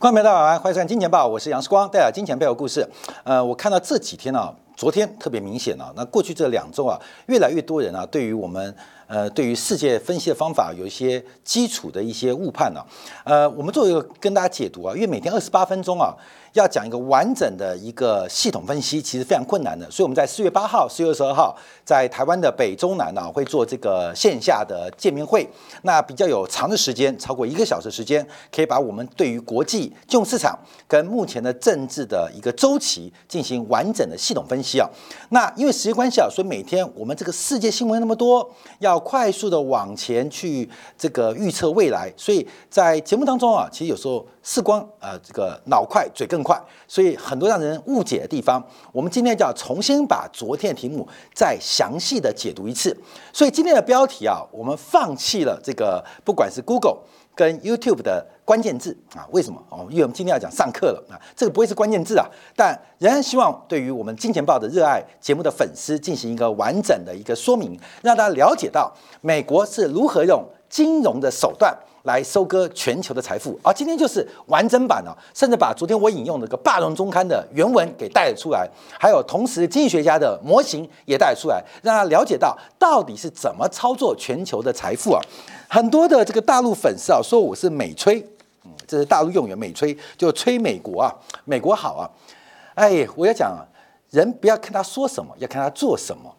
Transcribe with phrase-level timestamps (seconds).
[0.00, 2.88] 观众朋友大家好，欢迎收看《金钱报》，我是杨世光，带来金钱背后故事。
[3.22, 8.74] 呃，我看到这几天啊，昨天特别明显啊，那过去这两周啊，越来越多人啊，对于我们
[9.08, 12.82] 呃，对于世界分析的方法有一些基础的一些误判呢。
[13.24, 16.14] 呃，我们做一个跟大家解读啊，因为每天二十八分钟啊。
[16.52, 19.88] 要讲一个完整的一个系统分析，其实非常困难的。
[19.90, 25.48] 所以我们在四月八号、四月二十二号，在台湾的北中南呢，会做这个线下的见面会。
[25.82, 30.58] 那比较有长的时间，超过一个小时时间，可以把我们对于国际金融市场
[30.88, 34.88] 跟目前的政治的一个周期进行完整的系统分析啊。
[35.28, 42.12] 那因为时间关系啊，所以每天我们这个世界新闻那么多，要快速的往前去这个预测未来。
[42.16, 44.26] 所以在节目当中啊，其实有时候。
[44.42, 52.96] 视光，呃，这个脑快，嘴更快，所以很多让人误解的地方，我们今天就要重新把昨天的题目再详细的解读一次。
[53.32, 56.98] 所以今天的标题啊，我们放弃了这个不管是 Google
[57.34, 59.62] 跟 YouTube 的关键字啊，为什么？
[59.70, 71.76] 哦，因为我们今天要讲上课了啊，这个不会是关键字啊，但仍然希望对于我们金钱报的热爱节目的粉丝进行一个完整的一个说明，让大家了解到美国是如何用金融的手段。
[72.02, 73.72] 来收割全球的财富而！
[73.74, 85.20] 今天就是完整版了，甚至把昨天我引用那个《霸龙中刊》的原文给带了出来，还有同时经济学家的模型也带出来，让他了解到到底是怎么操作全球的财富啊！
[85.68, 88.20] 很多的这个大陆粉丝啊说我是美吹，
[88.64, 92.08] 嗯，这是大陆用语，美吹就吹美国啊，美国好啊！
[92.74, 93.60] 哎，我要讲啊，
[94.10, 96.34] 人不要看他说什么，要看他做什么。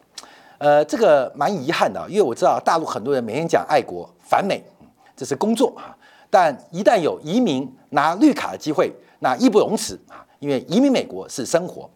[0.58, 4.62] 呃，这个蛮遗憾的，因为我知道大陆很多人每天讲爱国反美。
[5.22, 5.96] 这是工作啊，
[6.28, 10.26] 但一旦有移民拿绿卡的机会，那义不容辞啊！
[10.40, 11.88] 因为移民美国是生活。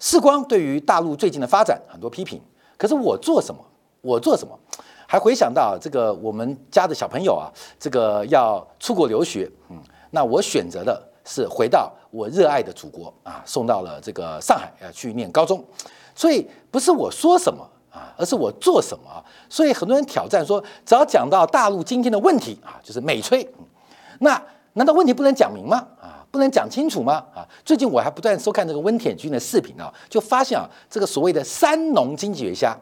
[0.00, 2.42] 世光对于大陆最近的发展很多批评，
[2.76, 3.64] 可是我做什么？
[4.00, 4.58] 我做什么？
[5.06, 7.46] 还回想到这个我们家的小朋友啊，
[7.78, 15.64] 这个要出国留学，嗯，那我选择的是回到我热爱的祖国啊，送到了这个上海啊去念高中，
[16.16, 17.64] 所以不是我说什么。
[17.92, 19.22] 啊，而是我做什么？
[19.50, 23.46] 所以很多人挑战说，只要讲到大陆今天的问题啊，就是美吹。
[24.20, 24.42] 那
[24.72, 25.86] 难道问题不能讲明吗？
[26.00, 27.22] 啊，不能讲清楚吗？
[27.34, 32.74] 啊，最近我还不断收看这个温铁军的视频啊，就发现啊，这个所谓的三农经济学家，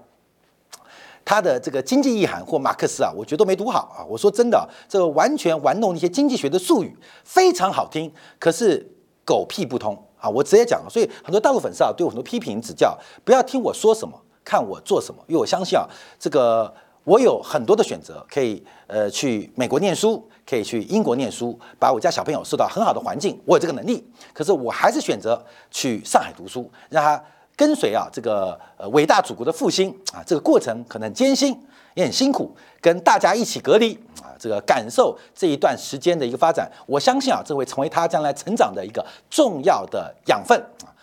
[1.24, 4.06] 他的这个经济意涵或马克思啊，我觉得都没读好啊。
[4.08, 8.88] 我说真的，这个完全玩弄一些经济学的术语，非常好听，可是
[9.24, 10.30] 狗屁不通啊！
[10.30, 14.16] 我直接讲，所以很多大陆粉丝啊，对我很多批评指教，不要听我说什么。
[14.44, 15.86] 看我做什么，因为我相信啊，
[16.18, 16.72] 这个
[17.04, 24.04] 我有很多的选择，可以呃去美国念书，可以去英国念书，把我家小朋友送到很好的环境，我有这个能力。
[24.32, 27.22] 可是我还是选择去上海读书，让他
[27.56, 31.58] 跟随啊这个呃伟大祖国的复兴啊，这个过程可能艰辛
[31.94, 40.62] 也很辛苦，跟大家一起隔离啊，这个感受这一段时间的一个发展，我相信啊，这会成为他将来成长的一个重要的养分。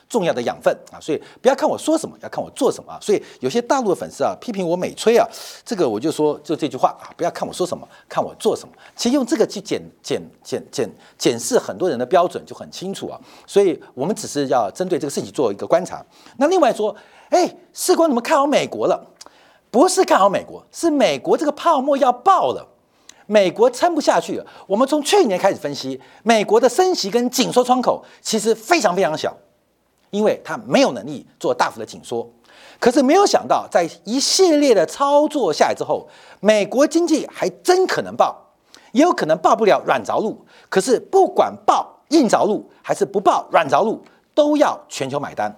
[0.10, 2.98] 重要的养分啊，所以不要看我说什么，要看我做什么啊。
[3.02, 5.28] 所以有些大陆的粉丝啊，批评我美吹啊，
[5.66, 8.74] 这个我就说就这句话啊，不要看我说什么，看我做什么。
[8.96, 13.20] 其实用这个去检检检检检视很多人的标准就很清楚啊。
[13.46, 16.06] 所以我们只是要针对这个事情做一个观察。
[16.38, 16.96] 那另外说，
[17.30, 19.06] 哎，士官怎么看好美国了？
[19.70, 22.66] 不是看好美国，是美国这个泡沫要爆了，
[23.26, 24.46] 美国撑不下去了。
[24.66, 29.36] 我们从去年开始分析，美国的升息跟紧缩窗口其实非常非常小。
[30.10, 32.28] 因为它没有能力做大幅的紧缩，
[32.80, 36.08] 可是没有想到，在一系列的操作下来之后，
[36.40, 38.36] 美国经济还真可能爆，
[38.94, 40.46] 也有可能爆不了软着陆。
[40.70, 44.02] 可是不管爆硬着陆还是不爆软着陆，
[44.34, 45.54] 都要全球买单。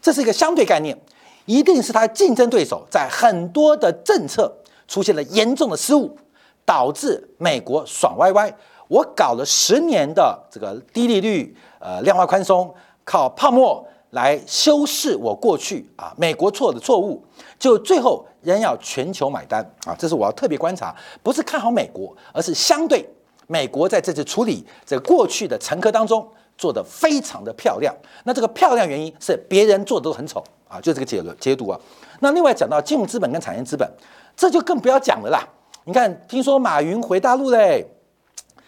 [0.00, 0.98] 这是一个相对概念，
[1.44, 4.50] 一定是他竞争对手在很多的政策
[4.88, 6.16] 出现了严重的失误，
[6.64, 8.54] 导致美国爽歪歪。
[8.88, 12.72] 我搞了十年的这个低利率，呃，量化宽松。
[13.04, 17.22] 靠泡沫来修饰我过去啊，美国错的错误，
[17.58, 23.04] 就最后仍要全球买单啊，这是我要特别观察，不是看好美国，而是相对
[23.46, 27.94] 美国在这次处理这过去的乘客当中做的非常的漂亮。
[28.24, 31.78] 那这个漂亮原因是别人做的都很丑啊，就这个结论解读啊。
[32.20, 33.88] 那另外讲到金融资本跟产业资本，
[34.36, 35.46] 这就更不要讲了啦。
[35.84, 37.86] 你看，听说马云回大陆嘞。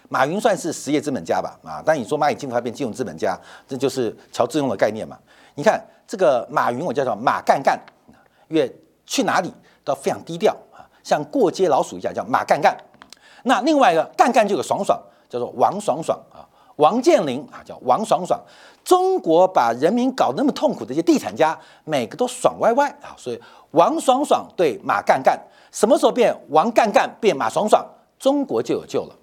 [0.09, 5.19] 马云算是实业资本家吧，啊，但你说蚂蚁金服变金融资本家，这就是乔致庸的概念嘛？
[5.55, 7.81] 你看这个马云，我叫做马干干，
[8.49, 8.73] 因为
[9.05, 9.53] 去哪里
[9.85, 12.77] 都非常低调啊，像过街老鼠一样叫马干干。
[13.43, 18.41] 那另外一个干干就有爽爽，叫做王爽爽啊，王健林啊叫王爽爽。
[18.85, 23.43] 中国把人民搞那么痛苦的一些地产家，每个都爽歪歪啊，所以
[23.73, 25.37] 王爽爽对马干干，
[25.73, 27.85] 什么时候变王干干变马爽爽，
[28.19, 29.15] 中国就有救了。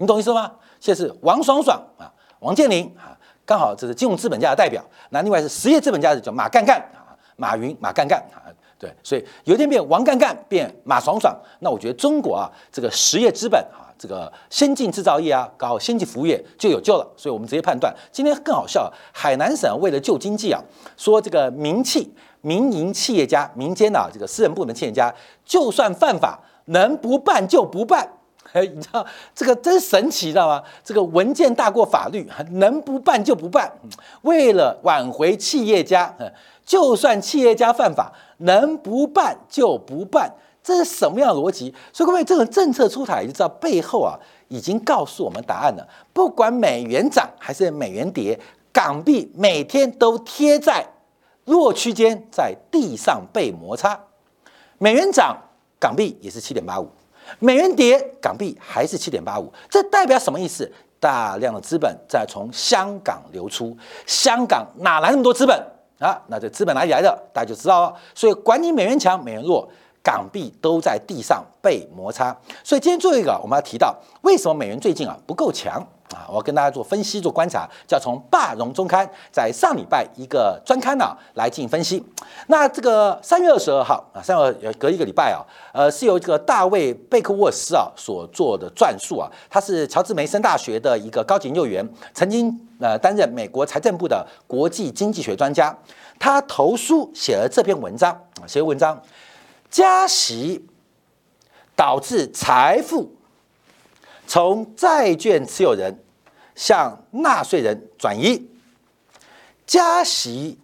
[0.00, 0.50] 你懂意思吗？
[0.80, 3.12] 现在是王爽爽啊，王健林啊，
[3.44, 4.82] 刚好这是金融资本家的代表。
[5.10, 8.48] 那另外是实业资本家的叫马干干啊，马云马干干啊，
[8.78, 17.06] 对，所以有一天变王干干变马爽爽，那我觉得中国啊这个实业资本啊，这个先进制造业啊，搞先进服务业就有救了。
[17.14, 20.58] 所以我们直接判断，今天更好笑，海南省为了救经济啊，
[20.96, 22.10] 说这个民企、
[22.40, 25.14] 民营企业家、民间的这个私人部门企业家，
[25.44, 26.40] 就算犯法。
[26.66, 28.08] 能不办就不办，
[28.52, 29.04] 哎， 你知道
[29.34, 30.62] 这个真神奇，知道吗？
[30.84, 33.72] 这个文件大过法律，能不办就不办。
[34.22, 36.14] 为了挽回企业家，
[36.64, 41.74] 就算企业家犯法，能不办就不办，这是什么样的逻辑？
[41.92, 44.18] 所以各位，这个政策出台，就知道背后啊，
[44.48, 45.88] 已经告诉我们答案了。
[46.12, 48.38] 不管美元涨还是美元跌，
[48.72, 50.86] 港币每天都贴在
[51.44, 53.98] 弱区间，在地上被摩擦。
[54.78, 55.36] 美元涨。
[55.80, 56.86] 港币也是七点八五，
[57.38, 60.70] 美元跌，港币还是七点八五，这代表什么意思？
[60.98, 63.74] 大量的资本在从香港流出，
[64.06, 65.58] 香港哪来那么多资本
[65.98, 66.20] 啊？
[66.26, 67.08] 那这资本哪里来的？
[67.32, 67.96] 大家就知道了。
[68.14, 69.66] 所以管你美元强美元弱，
[70.02, 72.36] 港币都在地上被摩擦。
[72.62, 75.82] 所以今天最后一个，我们要提到为什么美元最近啊不够强。
[76.14, 82.04] 啊，我跟大家做分析、做观察，就要从《霸荣中刊》在上礼拜一个专刊呢来进行分析。
[82.48, 85.38] 那这个三月二十二号啊，三月隔一个礼拜啊，
[85.72, 95.76] 呃，是由这个大卫贝克沃斯啊所做的撰述啊，他是乔治梅森大学的一个高级研究员，曾经呃担任美国财政部的国际经济学专家。
[96.18, 99.00] 他投书写了这篇文章啊，写文章，
[99.70, 100.66] 加息
[101.76, 103.14] 导致财富。
[104.30, 105.92] 从债券持有人
[106.54, 108.40] 向纳税人转移，
[109.66, 110.56] 加息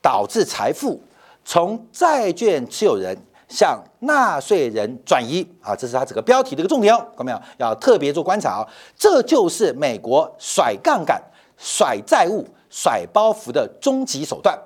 [0.00, 0.98] 导致财富
[1.44, 3.14] 从债券持有人
[3.46, 7.38] 向纳税人转移啊，这是他整个标题的一个重点哦，看到没有？
[7.58, 11.22] 要特别做观察哦，这就是美国甩杠杆、
[11.58, 14.58] 甩债务、甩包袱的终极手段。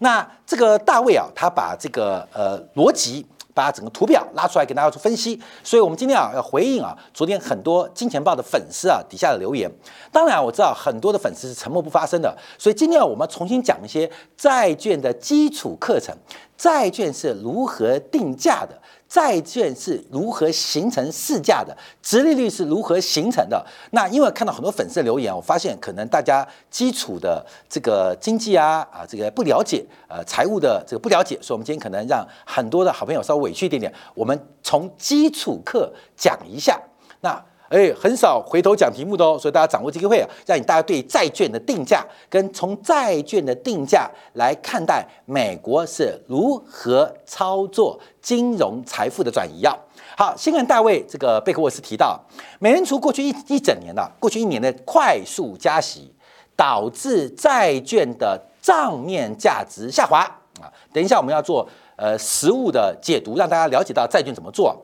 [0.00, 3.26] 那这个大卫啊，他把这个呃逻辑。
[3.54, 9.70] 把整个图表拉出来给大家做分析，所以我们今天啊要回应啊昨天很多金钱豹的粉丝啊底下的留言。
[10.10, 16.14] 当然我知道很多的粉丝是沉默不发声的，所以今天啊我们重新讲一些债券的基础课程，
[16.56, 18.81] 债券是如何定价的。
[19.12, 21.76] 债券是如何形成市价的？
[22.02, 23.62] 直利率是如何形成的？
[23.90, 36.80] 那因为看到很多粉丝留言，我发现可能大家基础的这个经济啊啊这个不了解，呃财务的这个不了解，所以我们今天可能让很多的好朋友稍微委屈一点点，我们从基础课讲一下。
[37.20, 37.44] 那。
[37.72, 49.74] 哎，很少回头讲题目的哦，所以大家掌握这个会啊，让你大家对债券的定价跟从债券的定价来看待美国是如何操作金融财富的转移啊。
[50.18, 52.20] 好，先看大卫这个贝克沃斯提到，
[52.58, 56.14] 美联储过去一一整年的过去一年的快速加息，
[56.54, 60.20] 导致债券的账面价值下滑
[60.60, 60.68] 啊。
[60.92, 61.66] 等一下我们要做
[61.96, 64.76] 呃实物的解读，让大家了解到债券怎么做。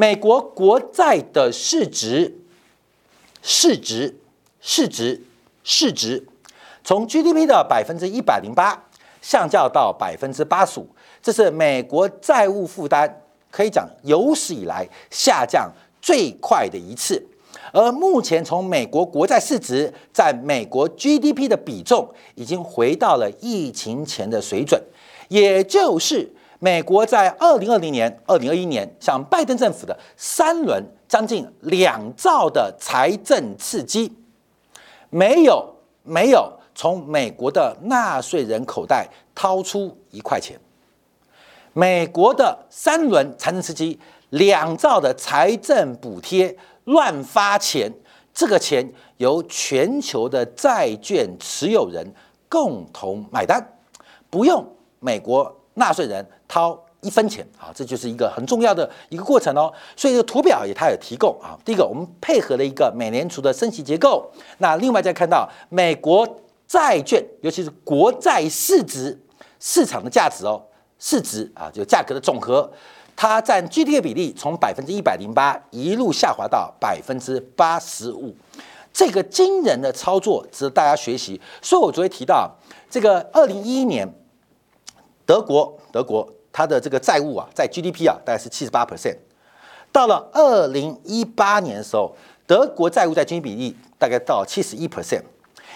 [0.00, 2.34] 美国国债的市值、
[3.42, 4.16] 市值、
[4.58, 5.22] 市值、
[5.62, 6.26] 市值，
[6.82, 8.82] 从 GDP 的百分之一百零八
[9.20, 10.88] 下降到百分之八十五，
[11.22, 17.22] 这是美国债务负担可以讲有史以来下降最快的一次。
[17.70, 24.82] 而目前，从美国国债市值在美国 GDP 的比重已经回到了疫情前的水准，
[25.28, 26.32] 也就是。
[26.62, 34.12] 美国在二零二零年、二零二一年，像拜登政府的三轮将近两兆的财政刺激，
[35.08, 40.60] 没有没有从美国的纳税人口袋掏出一块钱。
[41.72, 43.98] 美国的三轮财政刺激，
[44.28, 47.90] 两兆的财政补贴乱发钱，
[48.34, 48.86] 这个钱
[49.16, 52.06] 由全球的债券持有人
[52.50, 53.66] 共同买单，
[54.28, 54.62] 不用
[54.98, 55.56] 美国。
[55.74, 59.72] 纳税人掏一分钱啊，这就是一个很重要的一个过程哦。
[59.96, 61.56] 所以这个图表也它有提供啊。
[61.64, 64.28] 第一个，我们配合了一个美联储的升息结构。
[64.58, 66.26] 那另外再看到美国
[66.66, 69.16] 债券，尤其是国债市值
[69.60, 70.60] 市场的价值哦，
[70.98, 72.68] 市值啊，就价格的总和，
[73.14, 78.34] 它占 GDP 的比例从百分之一百零八一路下滑到百分之八十五，
[78.92, 81.40] 这个惊人的操作值得大家学习。
[81.62, 82.50] 所以我昨天提到
[82.90, 84.12] 这个二零一一年。
[85.26, 89.16] 德国，德国，它的这个债务啊，在 GDP 啊，大概是七十八 percent。
[89.92, 92.14] 到了二零一八年的时候，
[92.46, 95.22] 德国债务在 GDP 比例大概到七十一 percent，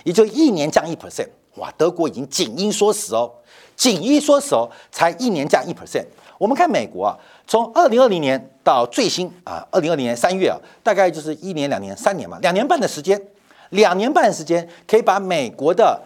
[0.04, 1.28] 也就一年降一 percent。
[1.56, 3.30] 哇，德国已经紧衣缩食哦，
[3.76, 6.04] 紧衣缩食哦，才一年降一 percent。
[6.38, 13.20] 我们看美国啊，从二零二零年到最新啊，二零二零年三月啊，大概就是一年、两年、三年嘛，两年半的时间。
[13.70, 16.00] 两年半的时间可以把美国的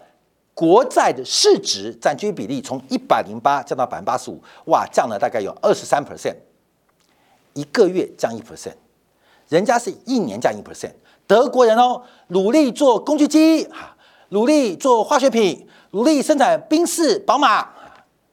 [0.59, 6.35] 国债的市值占据比例从一百零八降到百分之八十五，哇，降了大概有二十三 percent，
[7.53, 8.73] 一个月降一 percent，
[9.47, 10.91] 人家是一年降一 percent。
[11.25, 13.95] 德国人哦，努力做工具机啊，
[14.31, 17.59] 努力做化学品，努力生产宾士、宝马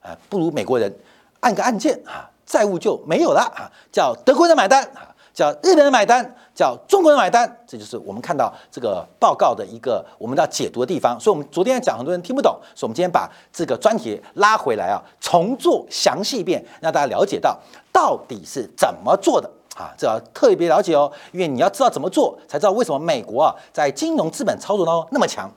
[0.01, 0.93] 啊，不如美国人
[1.39, 5.15] 按个按键啊，债务就没有了啊，叫德国人买单啊。
[5.33, 11.15] 叫日本人买单，叫中国人买单，这就是我们看到这个报告的一个我们要解读的地方。
[11.19, 17.55] 所以，我们昨天讲很多人听不懂，所以我们今天把这个专题拉回来啊，重做详细一遍，让大家了解到
[17.93, 25.47] 到底是怎么做的啊，这要特别了解哦，因为你要知道怎么做，才知道为什么美国啊在金融资本操作当中那么强。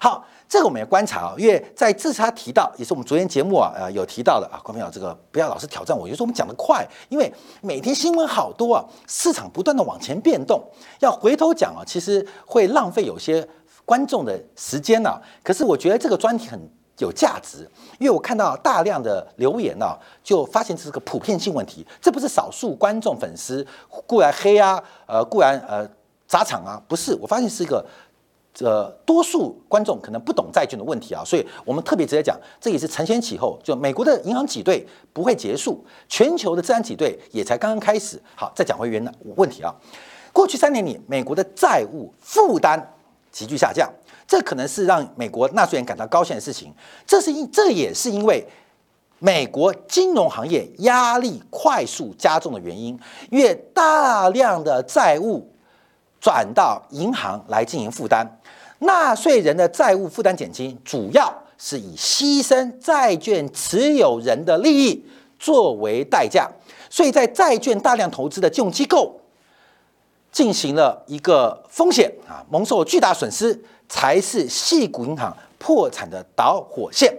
[0.00, 0.24] 好。
[0.48, 10.62] 这个我们要观察啊，因为在这次他提到，也是我们昨天节目啊，呃，有提到的啊，观众朋友，这个不要老是挑战我，有时候我们讲的快，因为每天新闻好多啊，市场不断的往前变动，
[11.00, 13.46] 要回头讲啊，其实会浪费有些
[13.84, 15.20] 观众的时间呢。
[15.42, 16.56] 可是我觉得这个专题很
[16.98, 23.66] 有价值，因为我看到大量的留言呢，就发现这是个普遍性问题，这不是少数观众粉丝
[24.06, 25.84] 固然黑啊，呃，固然呃
[26.28, 27.84] 砸场啊，不是，我发现是一个。
[28.58, 33.58] 这多数观众可能不懂债券的问题啊，所以我们特别直接讲，这也是承先启后。
[33.62, 38.18] 就美国的银行挤兑不会结束，全球的资产挤兑也才刚刚开始。
[38.34, 39.74] 好，再讲回原来问题啊，
[40.32, 42.94] 过去三年里，美国的债务负担
[43.30, 43.92] 急剧下降，
[44.26, 46.72] 这可能是让美国纳税人感到高兴的事情。
[47.06, 48.42] 这是因，这也是因为
[49.18, 52.98] 美国金融行业压力快速加重的原因，
[53.32, 55.46] 越大量的债务
[56.18, 58.35] 转到银行来进行负担。
[58.80, 65.04] 纳税人的债务负担减轻，主要是以牺牲债券持有人的利益
[65.38, 66.50] 作为代价，
[66.90, 69.20] 所以在债券大量投资的金融机构
[70.30, 77.16] 进行了一个风险啊，蒙受巨大损失，才是系股银行破产的导火线。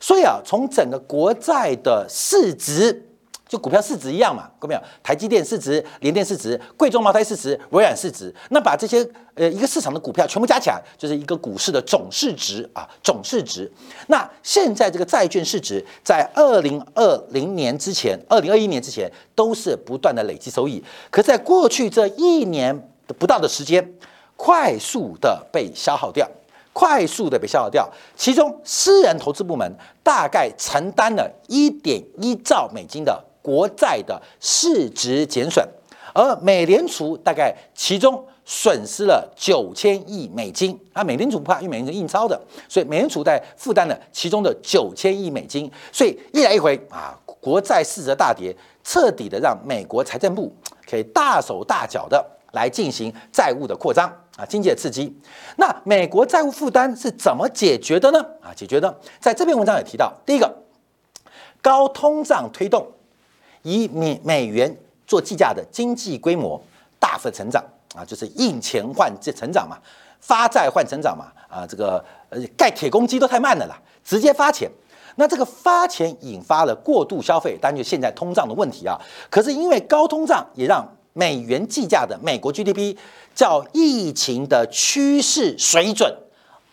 [0.00, 3.05] 所以啊，从整个国债的市值。
[3.48, 4.82] 就股票市值一样嘛，各位没有？
[5.02, 13.70] 台积电市值、联电市值、贵州茅台市值、微软市值，那把这些呃一个市场的股票全部加起来，就是一个股市的总市值啊，总市值。
[14.08, 22.76] 那现在这个债券市值在二零二零年之前、二零二一年之前都是不断的累积收益，可在过去这一年
[23.06, 23.94] 的不到的时间，
[24.36, 26.28] 快速的被消耗掉，
[26.72, 27.88] 快速的被消耗掉。
[28.16, 29.72] 其中私人投资部门
[30.02, 33.24] 大概承担了一点一兆美金的。
[33.46, 35.64] 国债的市值减损，
[36.12, 42.36] 而美联储大概其中损失了九千亿美金啊，美联储不怕，因为美联储印钞的，
[42.68, 50.52] 所以美联储在负担了其中的九千亿美金，所以一来一回啊，国债市值大跌，彻底的让美国财政部
[50.90, 55.16] 可以大手大脚的来进行债务的扩张啊，经济的刺激。
[55.56, 58.20] 那美国债务负担是怎么解决的呢？
[58.42, 60.52] 啊，解决的，在这篇文章也提到，第一个，
[61.62, 62.84] 高通胀推动。
[63.66, 64.74] 以美美元
[65.08, 66.60] 做计价的经济规模
[67.00, 67.62] 大幅成长
[67.96, 69.76] 啊，就是印钱换这成长嘛，
[70.20, 74.70] 发债换成长嘛啊，这个呃盖铁公鸡都太慢了啦，直接发钱。
[75.16, 78.96] 那这个发钱引发了过度消费，当然就现在通胀的问题啊。
[79.28, 82.96] 可是因为高通胀，也让美元计价的美国 GDP
[83.34, 86.16] 较疫情的趋势水准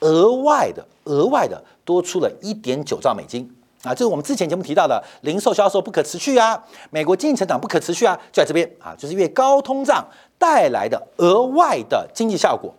[0.02, 3.50] 额外的额外的多出了一点九兆美金。
[3.84, 12.74] 啊，这是我们之前节目提到的零售销售不可持续啊，美国经济成长不可持续啊，就在这边啊，就是因为高通胀带来的额外的经济效果。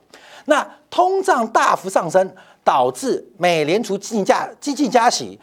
[0.46, 5.38] 那通胀大幅上升，导致美联储进加激进加息，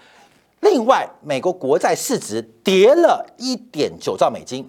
[0.62, 4.68] 另外美国国债市值跌了一点九兆美金。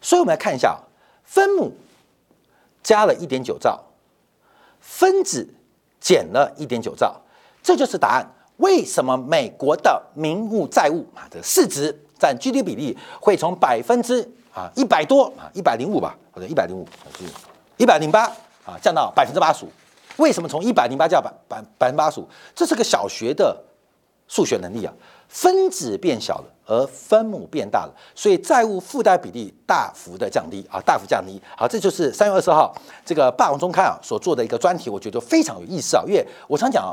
[0.00, 0.78] 所以我们来看一下，
[1.24, 1.72] 分母
[2.82, 3.82] 加了一点九兆，
[4.80, 5.52] 分子
[6.00, 7.20] 减了一点九兆，
[7.60, 8.28] 这就是答案。
[8.58, 14.20] 为什么美国的名目债务啊的市值占 GDP 比例会从百分之
[14.54, 16.86] 啊一百多啊一百零五吧或者一百零五
[17.18, 17.24] 是
[17.76, 18.24] 一百零八
[18.64, 19.68] 啊降到百分之八十五？
[20.18, 22.28] 为什么从一百零八降百百百分之八十五？
[22.54, 23.58] 这是个小学的
[24.28, 24.92] 数学能力啊！
[25.28, 31.40] 分子变小了，而分母变大了，所以债务负担比例大幅的降低啊，大幅降低。
[31.56, 32.72] 好，这就是三月二十号
[33.04, 36.92] 这个《霸王中刊》啊所做的一个专题，我觉得非常有意思啊，因为我常讲啊。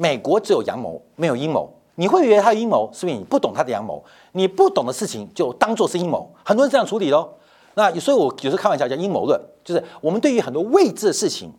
[0.00, 1.70] 美国只有阳谋，没有阴谋。
[1.96, 4.02] 你会以为他阴谋，是因为你不懂他的阳谋。
[4.32, 7.28] 你不懂的事情就当做是阴谋，很多人这样处理喽。
[7.74, 11.52] 那所以，我有时候开玩笑叫阴谋论，就是我们对于很多未知的事情，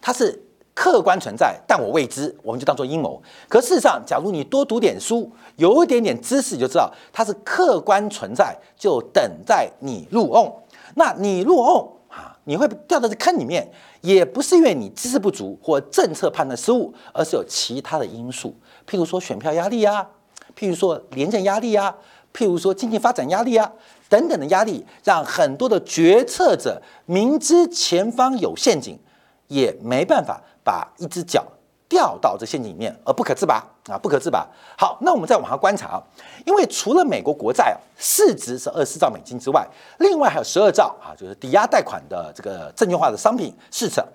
[0.00, 3.20] 它是客观存在，但我未知，我们就当做阴谋。
[3.46, 10.50] 可事实上，假如你多读点书，有一点点知识，你就知道它是客观存在，就等待你入瓮。
[10.94, 18.54] 那你入瓮，啊，你会掉到这坑里面，也不是因为你知识不足或政策判断失误，而是有其他的因素，
[18.86, 20.04] 譬如说选票压力啊，
[20.58, 21.94] 譬如说廉政压力啊，
[22.34, 23.70] 譬如说经济发展压力啊
[24.08, 28.98] 等等的压力，让很多的决策者明知前方有陷阱，
[29.46, 31.46] 也没办法把一只脚。
[31.90, 33.56] 掉到这陷阱里面而不可自拔
[33.88, 34.46] 啊，不可自拔。
[34.78, 36.02] 好，那我们再往下观察啊，
[36.46, 39.66] 因为除了美国国债啊市值是二十四兆美金之外，
[39.98, 44.06] 另外还有十二兆啊，就是抵押贷款的这个证券化的商品市场，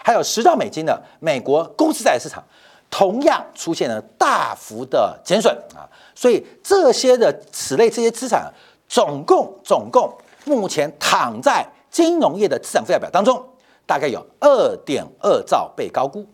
[0.00, 2.40] 还有十兆美金的美国公司债市场，
[2.88, 5.90] 同样出现了大幅的减损啊。
[6.14, 8.48] 所以这些的此类这些资产，
[8.88, 13.44] 总共总共目前躺在金融业的资产负债表当中，
[13.84, 16.24] 大概有二点二兆被高估。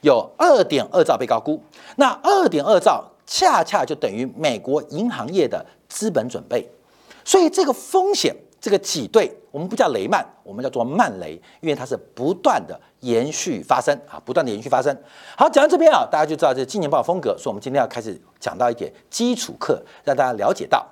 [0.00, 1.62] 有二点二兆被高估，
[1.96, 6.68] 那二点二兆恰恰就等于美国银行业的资本准备，
[7.24, 14.96] 所以这个风险，这个挤兑，我们不叫雷曼，我们叫做慢雷，因为它是不断的延续发生啊，不断的延续发生。
[15.36, 20.86] 好，讲到这边啊，大家就知道这是金钱豹风格，所以我们今天要开始讲到一点基础课，让大家了解到，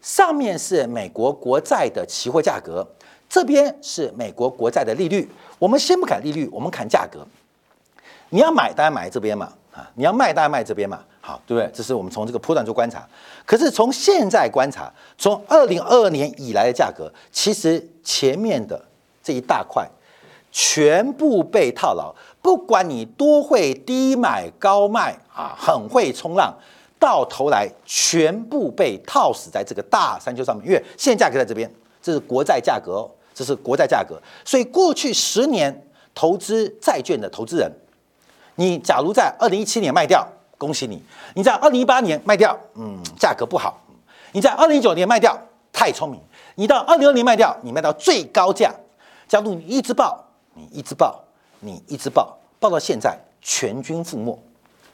[0.00, 2.86] 上面是美国国债的期货价格，
[3.28, 5.28] 这边是美国国债的利率，
[5.58, 7.26] 我们先不看利率，我们看价格。
[8.34, 11.70] 你要买，大家买这边嘛，啊，你要卖，大家卖这边嘛，好，对不对？
[11.70, 13.06] 这是我们从这个波段做观察。
[13.44, 18.82] 可是从现在观察，从二零二二年以来的价格，其实前面的
[19.22, 19.86] 这一大块
[20.50, 22.10] 全部被套牢。
[22.40, 26.56] 不管你多会低买高卖啊，很会冲浪，
[26.98, 30.66] 到头来全部被套死在这个大山丘上面。
[30.66, 31.70] 因为现在价格在这边，
[32.00, 34.18] 这是国债价格哦，这是国债价格。
[34.42, 37.70] 所以过去十年投资债券的投资人。
[38.56, 40.26] 你假如在二零一七年卖掉，
[40.58, 40.98] 恭喜你；
[41.34, 43.72] 你在二零一八年卖掉，嗯，价格不好；
[44.32, 45.36] 你在二零一九年卖掉，
[45.72, 46.20] 太聪明；
[46.54, 48.74] 你到二零二零卖掉，你卖到最高价。
[49.26, 50.22] 假如你一直报，
[50.54, 51.24] 你一直报，
[51.60, 54.38] 你一直报，报到现在全军覆没，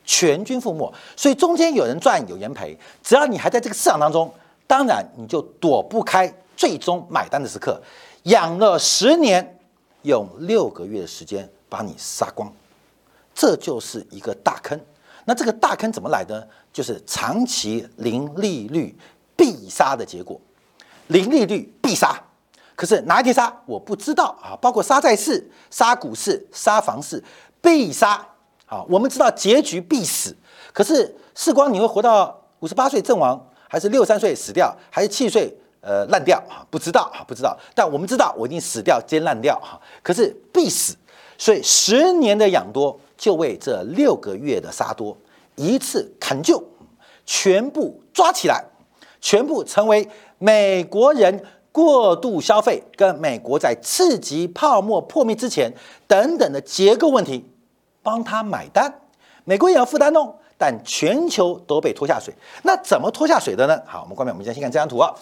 [0.04, 0.92] 全军覆没。
[1.16, 2.78] 所以中间有人赚，有人赔。
[3.02, 4.32] 只要你还在这个市场当中，
[4.66, 7.82] 当然你就躲不开最终买单的时刻。
[8.24, 9.58] 养了十年，
[10.02, 12.52] 用六个月的时间把你杀光。
[13.40, 14.76] 这就是一个大坑，
[15.24, 16.48] 那这个大坑怎么来的？
[16.72, 18.98] 就是长期零利率
[19.36, 20.40] 必杀的结果，
[21.06, 22.20] 零利率必杀。
[22.74, 27.22] 可是哪一天杀我不知道啊，包括杀债市、杀股市、杀房市，
[27.60, 28.26] 必杀。
[28.66, 30.36] 啊，我们知道结局必死。
[30.72, 36.66] 可是时光，你会活到五十八岁阵亡，还是六三岁死掉，还是七岁呃烂掉啊？
[36.70, 37.56] 不知道啊，不知道。
[37.72, 39.80] 但我们知道我一定死掉兼烂掉哈。
[40.02, 40.96] 可是必死，
[41.38, 42.98] 所以十年的养多。
[43.18, 45.14] 就为这六个月的杀多
[45.56, 46.62] 一次砍救，
[47.26, 48.64] 全部抓起来，
[49.20, 55.70] 全部成为美国人过度消费跟美国在刺激泡沫破灭之前
[56.06, 57.44] 等等的结构问题，
[58.02, 59.00] 帮他买单，
[59.44, 60.36] 美国也要负担哦。
[60.56, 63.80] 但全球都被拖下水，那怎么拖下水的呢？
[63.86, 65.14] 好，我们关面我们先先看这张图啊，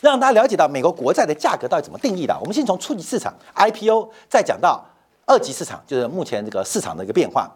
[0.00, 2.38] 让大家了解到美国国债的价格到底怎么定义的。
[2.40, 4.84] 我们先从初级市场 IPO，再讲到。
[5.26, 7.50] 二级市场就是目前这个市场的一个变化，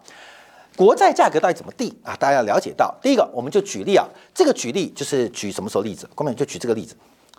[0.75, 2.15] 国债价格到底怎么定啊？
[2.19, 6.09] 大家要了解到，第一个我们就举例啊，这个举例就是举什么时候例子？
[6.15, 6.95] 后面就举这个例子，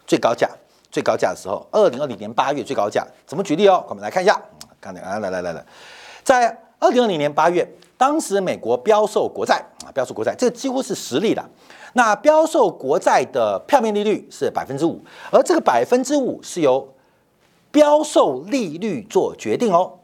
[0.07, 0.49] 最高价，
[0.90, 3.85] 最高价的时候，二零二零年八月最高价，怎么举例哦？
[3.88, 4.40] 我们来看一下，
[4.81, 5.64] 看来来来来来，
[6.23, 11.45] 在二零二零年八月，当时美国标售国债啊，标售国债，这几乎是实例的。
[11.95, 16.95] 那标售国债的票面利率是百分之五，而这个百分之五是由
[17.73, 19.95] 标售利率做决定哦。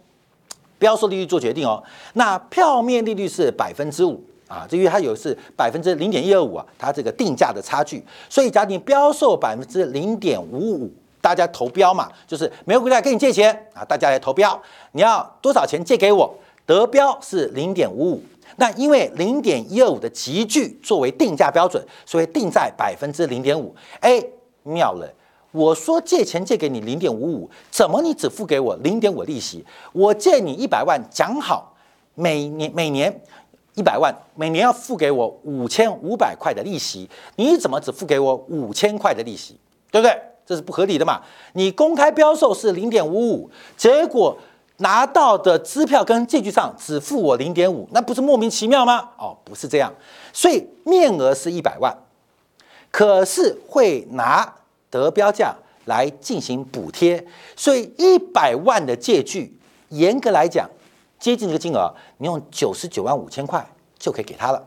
[0.79, 1.83] 标售利率做决定哦，
[2.15, 14.61] 那票面利率是百分之五啊，因为它有是百分之零点一二五啊，它这个定价的差距，所以假定标售百分之零点五五，大家投标嘛，就是美国国家跟你借钱啊，大家来投标，
[14.93, 16.35] 你要多少钱借给我？
[16.67, 18.23] 得标是零点五五，
[18.57, 23.75] 那因为零点一二五的集聚作为定价标准，所以定在百分之零点五。
[24.01, 24.23] 哎，
[24.65, 25.09] 妙了。
[25.57, 29.65] 我说借钱借给你零点五五，怎么你只付给我零点五利息？
[29.93, 31.75] 我借你一百万，讲好
[32.15, 33.23] 每年每年
[33.75, 39.57] 一百万，每年要付给我五千五百块的利息，你怎么只付给我五千块的利息？
[39.91, 40.15] 对不对？
[40.45, 41.23] 这是不合理的嘛？
[41.55, 44.37] 你公开标售是零点五五，结果
[44.77, 49.09] 拿到的支票跟借据上只付我零点五，那不是莫名其妙吗？
[49.17, 49.91] 哦，不是这样，
[50.35, 51.97] 所以面额是一百万，
[52.91, 54.53] 可是会拿。
[54.97, 55.55] 得标价
[55.85, 59.59] 来进行补贴，所以一百万的借据，
[59.91, 60.69] 严格来讲
[61.19, 63.65] 接近这个金额，你用九十九万五千块
[63.99, 64.63] 就可以给他了。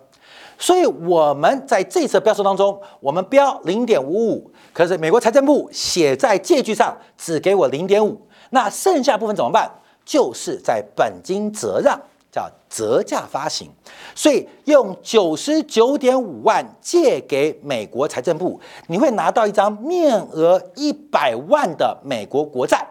[0.58, 9.72] 所以我们在这次标售当中，我们标零点五五，可是美国财政部写在借据上只给我零点五，那剩下部分怎么办？
[10.04, 13.70] 就是在本金折让，叫折价发行。
[14.16, 22.88] 所以用九十九点五万借给美国财政部，你会拿到一张面额一百万的美国国债。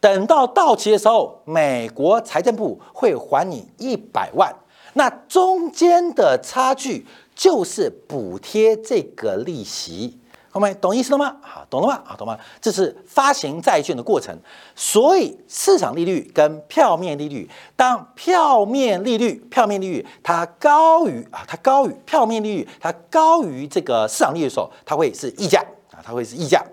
[0.00, 4.54] 等到到期的时候，美国财政部会还你一百万。
[4.92, 10.18] 那中间的差距就是补贴这个利息。
[10.54, 11.34] 后面懂意思了吗？
[11.42, 12.00] 好，懂了吗？
[12.04, 12.38] 好，懂吗？
[12.60, 14.32] 这是发行债券的过程。
[14.76, 26.64] 所以市场利率跟票面利率，当票面利率票面利率它高于啊，它高于票面利率，它高于这个市场利率的时候，它会是溢价啊，它会是溢价。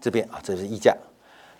[0.00, 0.92] 这边啊，这是溢价。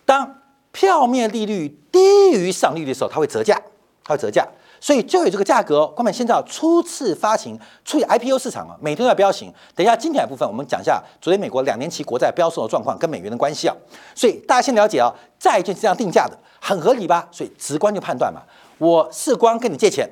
[0.04, 3.56] 当票面利率低于市场利率的时候，它会折价，
[4.02, 4.44] 它会折价。
[4.82, 9.54] 所以就有这个价格，光美现在初次发行，处理 IPO 市场啊，每天都要标行。
[9.76, 13.76] 等一下今天的部分，我们讲一下昨天美国两年期国债标售的状况跟美元的关系啊。
[14.12, 17.28] 所以大家先了解啊，债券是这样定价的，很合理吧？
[17.30, 18.42] 所以直观就判断嘛，
[18.78, 20.10] 我是光跟你借钱，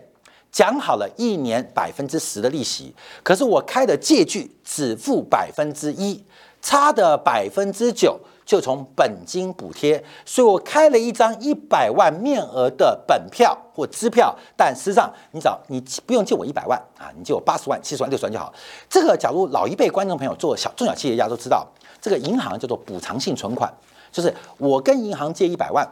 [0.52, 6.24] 讲好了一年百分之十的利息，可是我开的借据只付百分之一，
[6.62, 8.20] 差的百分之九。
[8.50, 18.52] 就从本金补贴，所以我开了一张一百万面额的本票或支票，但实际上你找你不用借我一百万啊，你借我八十万、七十万、六十万就好。
[18.88, 21.64] 这个假如老一辈观众朋友做小中小企业家都知道，
[22.00, 23.72] 这个银行叫做补偿性存款，
[24.10, 25.88] 就是我跟银行借一百万，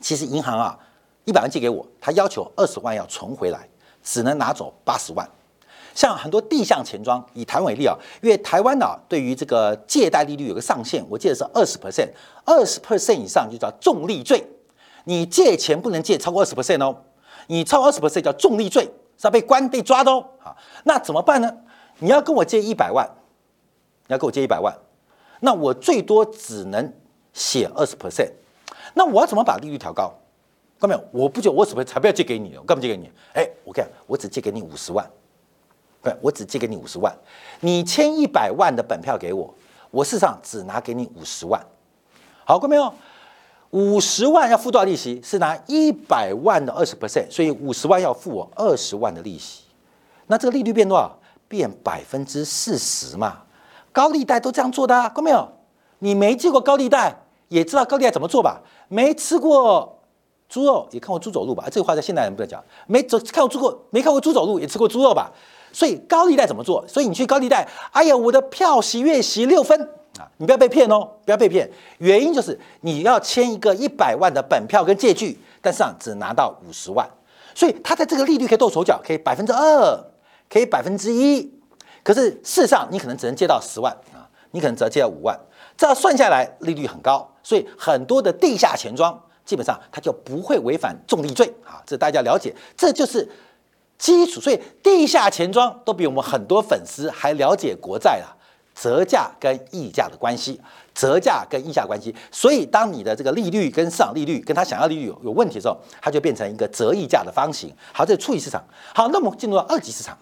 [0.00, 0.78] 其实银行啊
[1.24, 3.68] 一百万借给我，他要求二十万要存回来，
[4.04, 5.28] 只能拿走八十万。
[5.94, 12.08] 像很多地向钱庄，以台湾为例啊，因为台湾呢对于这个借贷利率有个上限，我记得是二十 percent，
[12.44, 14.46] 二十 percent 以上就叫重利罪。
[15.04, 16.96] 你借钱不能借超过二十 percent 哦，
[17.48, 18.84] 你超过二十 percent 叫重利罪，
[19.18, 20.24] 是要被关被抓的哦。
[20.38, 21.52] 好，那怎么办呢？
[21.98, 23.08] 你要跟我借一百万，
[24.06, 24.72] 你要跟我借一百万，
[25.40, 26.92] 那我最多只能
[27.32, 28.30] 写二十 percent，
[28.94, 30.14] 那我要怎么把利率调高？
[30.80, 31.08] 看到没有？
[31.12, 32.56] 我不就我怎么才不要借给你？
[32.56, 33.10] 我干嘛借给你？
[33.34, 35.08] 哎，我看我只借给你五十万。
[36.02, 37.16] 不，我只借给你五十万，
[37.60, 39.54] 你签一百万的本票给我，
[39.90, 41.64] 我事实上只拿给你五十万。
[42.44, 42.92] 好过没有？
[43.70, 45.18] 五十万要付多少利息？
[45.22, 49.62] 是拿一百万的二十 percent，所以五十万要付我二十万的利息。
[50.26, 51.18] 那这个利率变多少？
[51.48, 53.42] 变百分之四十嘛。
[53.92, 55.48] 高利贷都这样做的，过没有？
[56.00, 57.14] 你没借过高利贷，
[57.48, 58.60] 也知道高利贷怎么做吧？
[58.88, 60.00] 没吃过
[60.48, 61.66] 猪肉，也看过猪走路吧？
[61.70, 62.62] 这个话在现代人不能讲。
[62.86, 65.30] 没走看过猪过，没看过猪走路，也吃过猪肉吧？
[65.72, 66.86] 所以高利贷怎么做？
[66.86, 69.80] 所以你去高利贷，哎呀，我的票息月息六分
[70.18, 70.28] 啊！
[70.36, 71.70] 你不要被骗哦，不要被骗。
[71.98, 77.08] 原因就是你要签一个一百万的本票跟借据，但是啊只拿到五十万，
[77.54, 80.04] 所以他在这个利率可以动手脚，可以百分之二，
[80.50, 81.50] 可以百分之一。
[82.02, 85.38] 可是事实上你可能只能借到十万啊，你可能只要借到五万，
[85.78, 93.26] 这样算下来利率很高，所以很多的地下钱庄基本上他就不会违反重利罪啊，这大家了解，这就是。
[94.02, 98.34] 基础，所以地下钱庄都比我们很多粉丝还了解国债啊，
[98.74, 100.60] 折价跟溢价的关系，
[100.92, 102.12] 折价跟溢价关系。
[102.32, 107.72] 所以当你的这个利率跟市场利率跟他想要利率有有问题的时候，它就变成一个折溢价的方形。
[107.92, 108.60] 好，这是初级市场。
[108.92, 110.18] 好，那么进入到二级市场，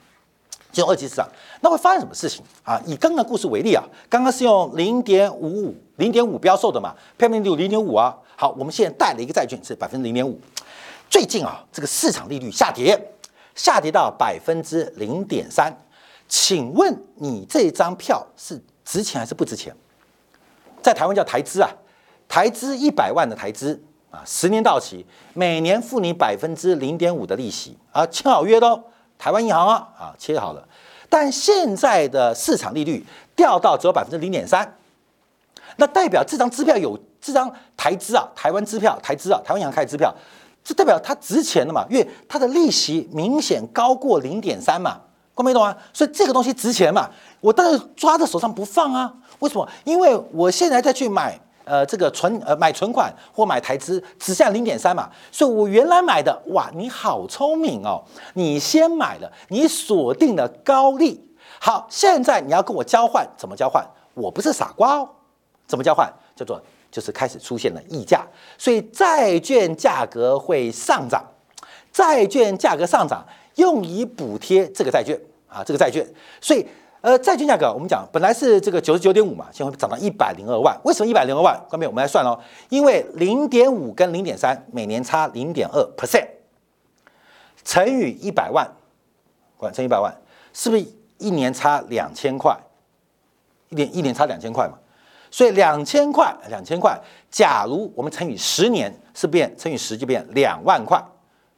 [0.71, 1.27] 进入二级市场，
[1.62, 2.79] 那会发生什么事情啊？
[2.85, 8.14] 以刚刚故事为例啊，刚刚是用零点五五零点五标售的嘛，票面利率零点五啊。
[8.37, 10.38] 好，我们现在带了一个债券是百分之零点五，
[11.09, 13.12] 最近啊，这个市场利率下跌。
[13.61, 15.70] 下跌到百分之零点三，
[16.27, 19.77] 请问你这张票是值钱还是不值钱？
[20.81, 21.68] 在台湾叫台资啊，
[22.27, 23.79] 台资一百万的台资
[24.11, 28.83] 啊，十年到期，每年付你百分之零点五的利息啊，签好约的哦，
[29.18, 30.66] 台湾银行啊啊，签好了。
[31.11, 33.05] 但现在的市场利率
[33.37, 34.79] 掉到只有百分之零点三，
[35.77, 40.14] 那代表这张支票有这张台资啊，台湾支票台资啊，台湾银行开支票。
[40.62, 41.85] 这代表它值钱了嘛？
[41.90, 45.01] 因为它的利息明显高过零点三嘛，
[45.35, 45.77] 懂没懂啊？
[45.92, 47.09] 所以这个东西值钱嘛，
[47.40, 49.12] 我当然抓在手上不放啊。
[49.38, 49.66] 为什么？
[49.85, 55.09] 因为我现在再去买呃这个存呃买存款或买台资，只剩下零点三嘛。
[55.33, 61.27] 所以我原来买的哇，你好聪明哦，你先买了，你锁定了高利。
[61.59, 63.85] 好，现在你要跟我交换，怎么交换？
[64.14, 65.09] 我不是傻瓜哦，
[65.66, 66.12] 怎么交换？
[66.37, 66.61] 叫做。
[66.90, 68.26] 就是开始出现了溢价，
[68.59, 71.24] 所以债券价格会上涨，
[71.92, 73.24] 债券价格上涨
[73.55, 76.07] 用以补贴这个债券啊，这个债券，
[76.40, 76.66] 所以
[77.00, 81.59] 呃，债券价格我们讲本来是这个九十九点五嘛，现在涨到一百零二万，为什么一百零二万？
[81.70, 86.26] 后面我们来算喽，因为零点五跟零点三每年差零点二 percent，
[87.64, 88.70] 乘以一百万，
[89.57, 90.14] 管乘一百万，
[90.53, 90.85] 是不是
[91.18, 92.59] 一年差两千块？
[93.70, 94.74] 一年一年差两千块嘛？
[95.31, 96.99] 所以两千块，两千块，
[97.31, 101.03] 假如我们乘以十年，是变乘以十就变两万块，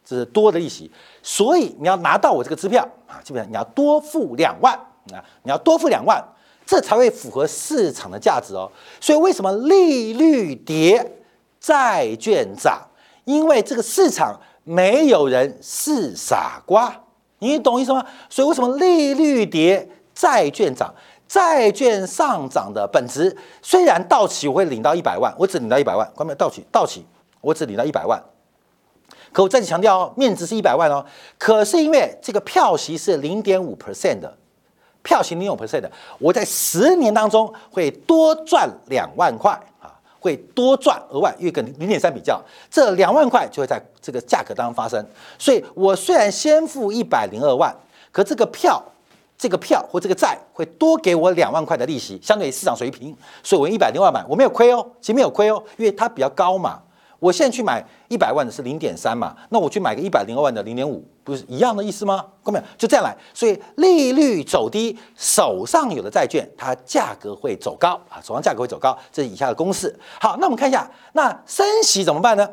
[0.04, 0.90] 这是多的利息。
[1.22, 4.74] 所以你要拿到我这个支票啊，基本上你要多付两万
[5.12, 6.22] 啊，你要多付两万，
[6.66, 8.70] 这才会符合市场的价值哦。
[9.00, 11.12] 所以为什么利率跌，
[11.58, 12.80] 债券涨？
[13.24, 16.92] 因为这个市场没有人是傻瓜，
[17.38, 18.04] 你懂意思吗？
[18.28, 20.92] 所以为什么利率跌，债券涨？
[21.32, 27.06] 债券上涨的本质，虽然到期我会领到一百万，我只领到一百万，关键到期到期
[27.40, 28.22] 我只领到一百万。
[29.32, 31.02] 可我再次强调哦，面值是一百万哦。
[31.38, 34.36] 可是因为这个票息是零点五 percent 的，
[35.02, 39.88] 票息零点五 percent 的，我在十年当中会多赚两万块啊，
[40.20, 42.38] 会多赚额外，因为跟零点三比较，
[42.70, 45.02] 这两万块就会在这个价格当中发生。
[45.38, 47.74] 所以我虽然先付一百零二万，
[48.10, 48.82] 可这个票。
[49.42, 56.80] 这个票或这个债会多给我两万块的利息，相对于市场水平，所以我一百零二买，我没有亏哦，其实没有亏哦，因为它比较高嘛。
[57.18, 62.24] 我现在去买一百万的是零点三嘛，那我去买个一百零二万的零点五，不是一样的意思吗？
[62.44, 62.62] 看到？
[62.78, 69.92] 就这样来，所以利率走低，手上有的债券它价格会走高啊，手上价格会走高，这是以下的公式。
[70.20, 72.48] 好，那我们看一下，那升息怎么办呢？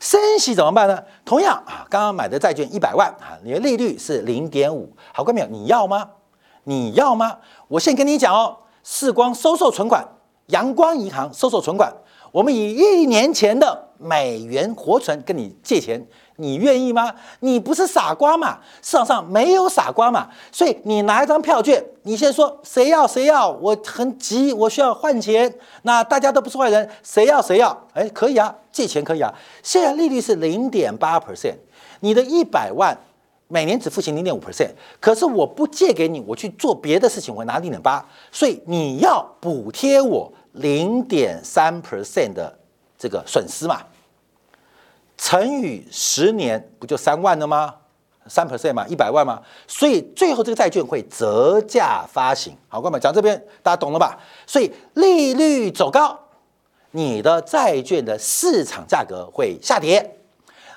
[0.00, 1.02] 升息怎么办呢？
[1.24, 5.46] 同样啊，刚刚买的债券一百万啊，你的利率是零点五，好，看没有？
[5.48, 6.08] 你要吗？
[6.64, 7.38] 你要吗？
[7.68, 10.06] 我先跟你讲哦，世光收受存款，
[10.46, 11.92] 阳光银行收受存款，
[12.30, 16.06] 我们以一年前的美元活存跟你借钱。
[16.40, 17.12] 你愿意吗？
[17.40, 18.58] 你不是傻瓜嘛？
[18.80, 20.28] 市场上没有傻瓜嘛？
[20.52, 25.52] 所以你拿一张票券，你先说谁要谁要，我很急，我需要换钱。
[25.82, 27.76] 那大家都不是坏人，谁要谁要？
[27.92, 29.34] 哎，可以啊，借钱可以啊。
[29.64, 31.56] 现在利率是零点八 percent，
[32.00, 32.96] 你的一百万
[33.48, 34.70] 每年只付清零点五 percent，
[35.00, 42.56] 可是我不借给你，我去做别的事情，我拿零点八，所以你要补贴我零点三 percent 的
[42.96, 43.80] 这个损失嘛？
[45.18, 47.74] 乘以十年不就三万了吗？
[48.28, 49.42] 三 percent 嘛，一百万嘛。
[49.66, 52.56] 所以最后这个债券会折价发行。
[52.68, 54.18] 好，哥们讲这边大家懂了吧？
[54.46, 56.18] 所以利率走高，
[56.92, 60.00] 你的债券的市场价格会下跌；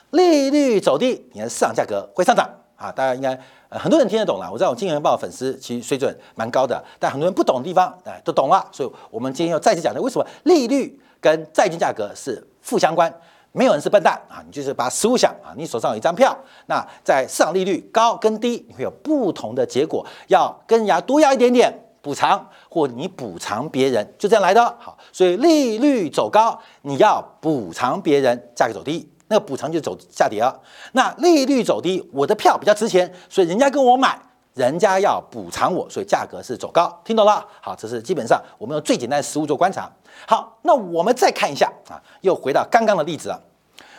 [0.10, 2.50] 利率走低，你的市场价格会上涨。
[2.78, 4.50] 啊，大家应该很多人听得懂了。
[4.52, 8.66] 我知道我金融报粉丝其实水准蛮高的，但很多人不懂的地方，哎，都懂了。
[8.72, 13.14] 所以我们今天要再次讲的，为什么利率跟债券价格是负相关？
[13.54, 14.42] 没有人是笨蛋啊！
[14.46, 16.34] 你就是把实物想啊，你手上有一张票，
[16.68, 20.06] 那在市场利率高跟低，你会有不同的结果。
[20.28, 24.64] 要跟人家多要一点点补偿，或你补偿别人，就这样来的。
[24.80, 30.58] 好，所以利率走高，你要补偿别人，价格走低，那个补偿就走下跌了。
[30.94, 34.18] 那利率走低，我的票比较值钱，所以人家跟我买，
[34.54, 37.00] 人家要补偿我，所以价格是走高。
[37.06, 37.46] 听懂了？
[37.62, 39.90] 好，这是基本上我们用最简单的实物做观察。
[40.28, 43.40] 好，那我们再看一下啊，又回到刚刚的例子啊。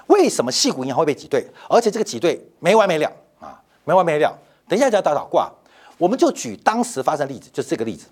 [0.09, 1.47] 为什么细股银行会被挤兑？
[1.69, 3.11] 而且这个挤兑没完没了
[3.41, 4.37] 啊，没完没了。
[4.69, 5.51] 等一下就要打倒挂，
[5.97, 8.07] 我们就举当时发生例子，就是这个例子。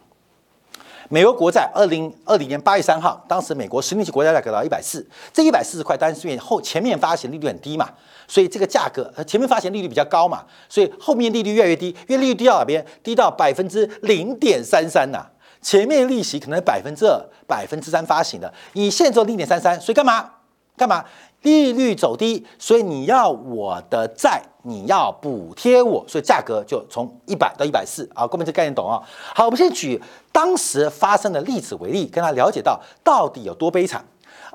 [1.12, 7.90] 美国国债二零二零年八月三号，当时美国十年期国债价格到一百四，这一百四十块，但是因为后前面发行利率很低嘛，
[8.28, 12.86] 所以这个价格前面发行利率比较高嘛，所以后面利率越来越低，因为利率低到哪边？
[13.02, 15.26] 低到百分之零点三三呐。
[15.60, 20.30] 前面利息可能百分之二、百分之三发行的，你现在做零点三三，所以干嘛？
[20.76, 21.04] 干嘛？
[21.42, 28.26] 利率走低，所以你要我的债，你要补贴我，所以价格就从一百到一百四啊。
[28.26, 29.00] 各位这概念懂啊？
[29.34, 30.00] 好，我们先举
[30.32, 34.04] 当时发生的例子为例，跟他了解到到底有多悲惨。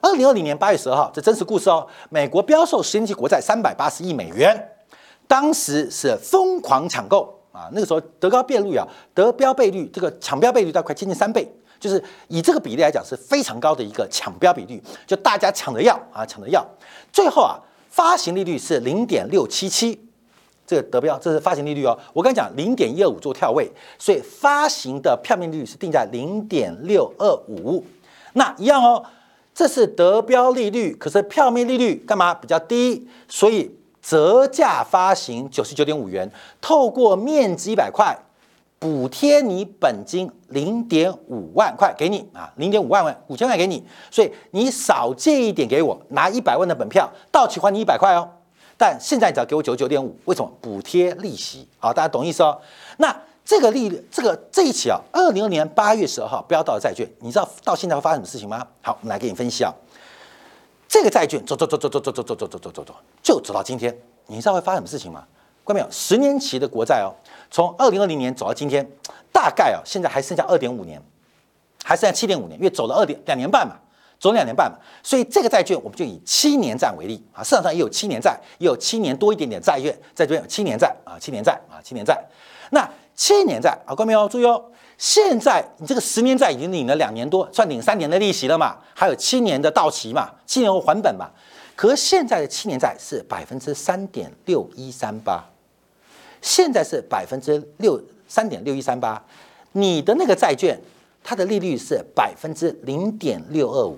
[0.02, 1.88] 二零二零年八月十二号，这真实故事哦。
[2.10, 4.70] 美国标售十年期国债三百八十亿美元，
[5.28, 7.34] 当时是疯狂抢购。
[7.52, 16.66] 啊，那个时候德高倍率啊，德标倍率这个抢标倍率大概接近三倍，就是以这个比例来讲是非常高的一个抢标比率，就大家抢着要啊，抢着要。
[17.12, 17.60] 最后啊，
[17.90, 20.00] 发行利率是零点六七七，
[20.66, 21.98] 这个得标这是发行利率哦。
[22.14, 27.84] 我刚讲零点一二五做跳位，所以发行的票面利率是定在零点六二五。
[28.34, 29.06] 那一样哦，
[29.54, 33.08] 这是得标利率，可是票面利率干嘛比较低？
[33.28, 33.76] 所以。
[34.08, 38.16] 折价发行九十九点五元，透过面值一百块
[38.78, 48.30] 补贴你本金零点五万块给你啊，零点五万万五千块给你，所以你少借一点给我，拿一百万的本票到期还你一百块哦。
[48.78, 51.68] 但现在只要给我九十九点五，为什么补贴利息？
[51.80, 52.60] 好，大家懂意思哦。
[52.98, 58.68] 那这个利率，这个这一期啊，二零二年八月十二号标到的债券，你知道到现在会发生什么事情吗？
[58.82, 59.74] 好，我们来给你分析啊。
[60.88, 65.26] 这个债券走走走走走走走走走走走走走，就走到今天，你知道会发生什么事情吗？
[65.66, 65.88] 看到没有？
[65.90, 67.10] 十年期的国债哦，
[67.56, 68.86] 从二零二零年走到今天，
[69.32, 71.02] 大概啊，现在还剩下二点五年。
[71.86, 73.76] 还剩下七点五年，因为走了二点两年半嘛，
[74.20, 82.22] 走两年半嘛，所以这个债券我们就以七年债为例啊，市场上也有七年债，也有七年多一点点债券，在这边有七年债啊，七年债啊，七年债。
[82.72, 84.62] 那七年债啊，各位要注意哦，
[84.98, 91.30] 现在你这个十年债已经领了两年多，算领三年的利息了嘛，还有七年的到期嘛，七年后还本嘛。
[91.78, 95.46] 可是现在的七年债是百分之三点六一三八，
[96.46, 99.20] 现在是百分之六三点六一三八，
[99.72, 100.80] 你的那个债券
[101.24, 103.98] 它的利率是百分之零点六二五，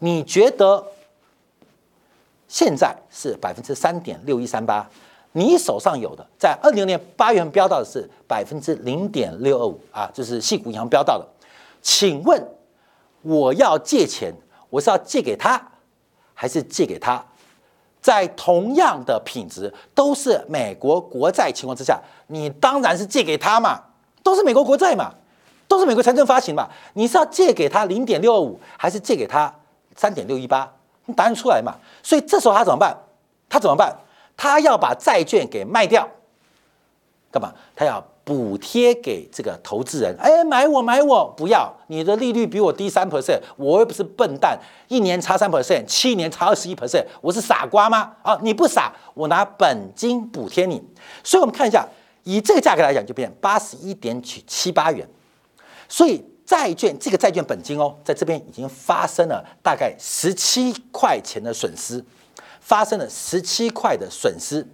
[0.00, 0.84] 你觉得
[2.48, 4.90] 现在是百分之三点六一三八，
[5.30, 9.80] 你手上有的在二零年八月份标到的是百分之零点六二五。
[9.92, 11.24] 啊，就是细股银行标到的，
[11.80, 12.44] 请问
[13.22, 14.34] 我要借钱，
[14.68, 15.64] 我是要借给他？
[16.34, 17.24] 还是借给他，
[18.08, 23.78] 在同样的品质都是美国国债情况之下，你当然是借给他嘛，
[24.22, 25.12] 都是美国国债嘛，
[25.68, 29.54] 都是美国财政发行嘛，你是要借给他零点六二五，还是借给他
[29.94, 30.72] 三点六一八？
[31.04, 31.74] 你答案出来嘛？
[32.02, 32.96] 所以这时候他怎么办？
[33.46, 33.94] 他怎么办？
[34.38, 36.08] 他要把债券给卖掉，
[37.30, 37.52] 干嘛？
[37.76, 38.02] 他要。
[38.28, 48.12] 补贴给这个投资人，哎，买我买我，不要你的利率比我低三 percent，我又不是笨蛋，一年差三 percent，七年差二十一 percent，我是傻瓜吗？
[48.22, 50.78] 啊，你不傻，我拿本金补贴你。
[51.24, 51.88] 所以我们看一下，
[52.24, 55.08] 以这个价格来讲，就变八十一点七七八元。
[55.88, 62.04] 所以债券这个债券本金哦，在这边已经发生了大概十七块钱的损失，
[62.60, 64.66] 发生了十七块的损失。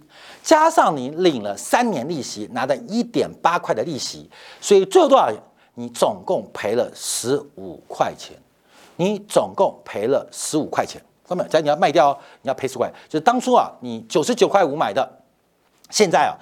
[0.45, 4.29] 加上你领了三年利息，拿的一点八块的利息，
[4.61, 5.27] 所以最后多少？
[5.73, 8.37] 你总共赔了十五块钱。
[8.97, 11.01] 你总共赔了十五块钱。
[11.27, 15.05] 后面，假如你要卖掉，你要赔十块，就是当初啊，你九十九块五买的，
[15.89, 16.37] 现在啊，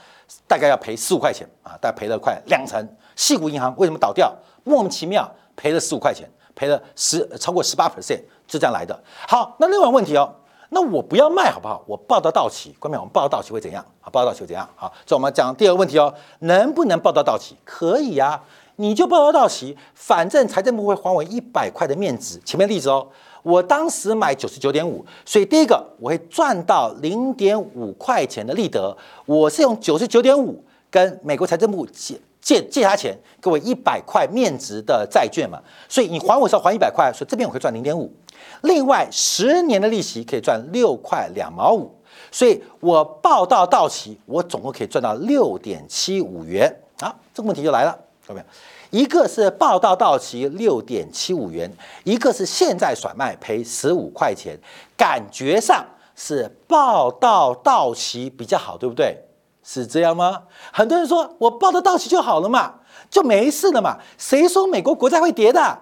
[0.47, 2.85] 大概要赔十五块钱啊，大概赔了快两成。
[3.15, 4.35] 细谷银行为什么倒掉？
[4.65, 9.01] 莫名其妙赔了十五块钱，赔了十超过十八 percent，就这样来的。
[9.27, 10.35] 好，那另外问题哦。
[10.73, 11.83] 那我不要卖好不好？
[11.85, 13.85] 我报到到期，关键我们报到到期会怎样？
[14.01, 14.67] 啊，报到到期会怎样？
[14.75, 17.55] 好，这我们讲第二个问题哦，能不能报到到期？
[17.63, 18.41] 可以呀，
[18.77, 22.39] 你就报到到期，反正财政部会还我一百块的面值。
[22.43, 23.07] 前面例子哦，
[23.43, 28.95] 我当时买九十九点五，所以第一个我会赚到零点五块钱的利得。
[29.25, 38.13] 我是用九十九点五跟美国财政部借借借他钱，给我一百块面值的债券嘛，所以你还我是要还一百块，所以这边我会赚零点五。
[38.61, 41.91] 另外，十年的利息可以赚六块两毛五，
[42.31, 46.71] 所以我报到到期，我总共可以赚到六点七五元。
[47.01, 48.45] 好，这个问题就来了，看到没有？
[48.91, 51.71] 一个是报到到期六点七五元，
[52.03, 54.55] 一个是现在甩卖赔十五块钱，
[54.95, 55.83] 感觉上
[56.15, 59.17] 是报到到期比较好，对不对？
[59.63, 60.43] 是这样吗？
[60.71, 62.73] 很多人说我报得到期就好了嘛，
[63.09, 63.97] 就没事了嘛。
[64.17, 65.79] 谁说美国国债会跌的？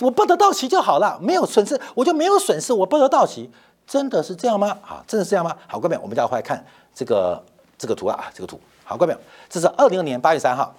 [0.00, 2.72] 我报得到期就好了，没有损失，我就没有损失。
[2.72, 3.50] 我报得到期，
[3.86, 4.68] 真的是这样吗？
[4.82, 5.54] 啊，真的是这样吗？
[5.66, 7.44] 好，各位，我们再回来看这个
[7.76, 8.58] 这个图啊，这个图。
[8.82, 9.14] 好，各位，
[9.50, 10.74] 这是二零二年八月三号，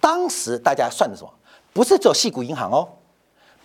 [0.00, 1.30] 当时大家算的什么？
[1.72, 2.88] 不是只有细股银行哦，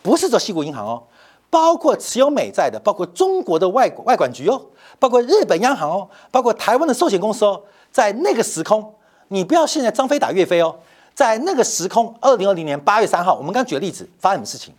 [0.04, 1.04] 不是只有细股银行哦，
[1.50, 4.62] 包括持有美债的，包括中国的外外管局哦，
[5.00, 8.94] 包括日本央行哦，包括台湾的寿险公司哦，在那个时空，
[9.30, 10.76] 你不要现在张飞打岳飞哦。
[11.16, 14.74] 在那个时空，二零二零年八月三号，我们刚举的例子发生什么事情？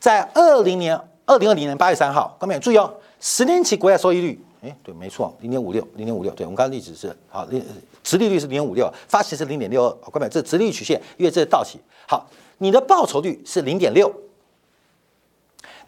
[0.00, 7.62] 在二零年二零二零年八月三号，各位注意哦，十年期国债收益率，哎，对，没错，零点五六，零点五六，对我们刚刚例子是好，零
[8.02, 11.78] 直利率是零点五六，发行是零点六二，各位，这直利率曲线，因为这是到期。
[12.08, 14.10] 好，你的报酬率是零点六，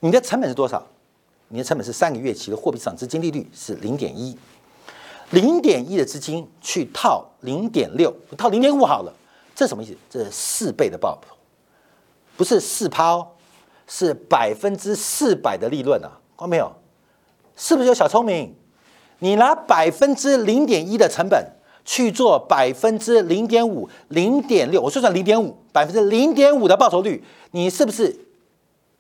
[0.01, 0.87] 你的成本是多少？
[1.49, 4.37] 你的成本是三个月期的货币市场资金利率是零点一，
[5.31, 9.13] 零点一的资金去套零点六，套零点五好了。
[9.55, 9.97] 这什么意思？
[10.11, 11.35] 这是四倍的报酬，
[12.37, 13.29] 不是四趴哦，
[13.87, 16.21] 是百分之四百的利润啊！
[16.37, 16.71] 看到没有？
[17.57, 18.55] 是不是有小聪明？
[19.21, 21.53] 你拿百分之零点一的成本
[21.87, 28.15] 去做百分之零点五、零点六，我算算零点五，百分之零点五的报酬率，你是不是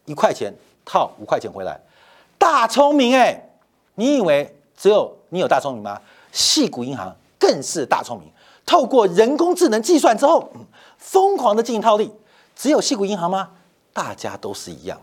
[0.06, 0.54] 一块钱
[0.86, 1.78] 套五块钱回来？
[2.38, 3.48] 大聪明哎！
[3.94, 6.00] 你以为只有你有大聪明吗？
[6.32, 8.30] 细谷银行更是大聪明。
[8.64, 10.52] 透过人工智能计算之后，
[10.98, 12.12] 疯狂的进行套利，
[12.54, 13.50] 只有细谷银行吗？
[13.92, 15.00] 大家都是一样，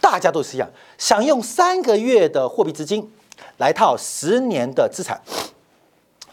[0.00, 3.10] 大家都是一样，想用三个月的货币资金
[3.56, 5.20] 来套十年的资产，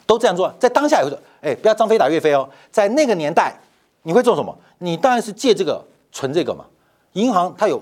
[0.05, 0.53] 都这样做。
[0.59, 2.49] 在当下有说，哎，不要张飞打岳飞哦。
[2.71, 3.57] 在那个年代，
[4.03, 4.57] 你会做什么？
[4.79, 6.65] 你当然是借这个存这个嘛。
[7.13, 7.81] 银行它有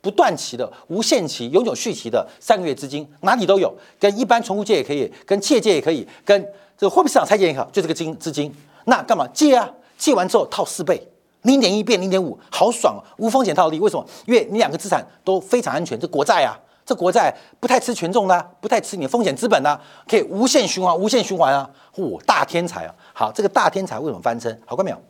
[0.00, 6.46] 不断期的、无限期、永久续期的三个月资金，哪里都有，跟一般存户借也可以，跟借借也可以，跟。
[6.80, 9.68] 这个货币市场拆借也好，就这个金资金，那干嘛借啊？
[9.96, 11.08] 借完之后套四倍，
[11.42, 13.80] 零点一变零点五，好爽，啊无风险套利。
[13.80, 14.06] 为什么？
[14.26, 19.76] 因为你两个资产都非常安全，这国债啊，这国债不太吃权重的，不太吃你的风险资本呐，
[20.06, 21.68] 可以无限循环，无限循环啊！
[21.96, 22.94] 嚯，大天才啊！
[23.12, 24.56] 好，这个大天才为什么翻身？
[24.64, 25.02] 好看没有？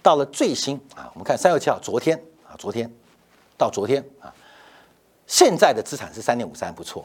[0.00, 2.16] 到了最新啊，我们看三月七号，昨天
[2.48, 2.88] 啊，昨天
[3.56, 4.32] 到昨天啊，
[5.26, 7.04] 现在的资产是三点五三，不错。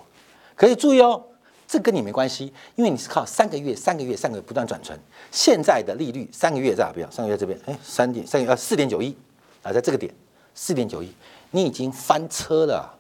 [0.56, 1.24] 可以注意哦。
[1.70, 4.98] 这跟你没关系，因为你是靠三个月、三个月、三个月不断转存。
[5.32, 7.06] 现在的利率三个月在哪边？
[7.12, 9.14] 三个月这边，哎，三点三呃四点九一
[9.62, 10.14] 啊，在这个点
[10.56, 11.12] 四点九一，
[11.52, 12.98] 你已经翻车了，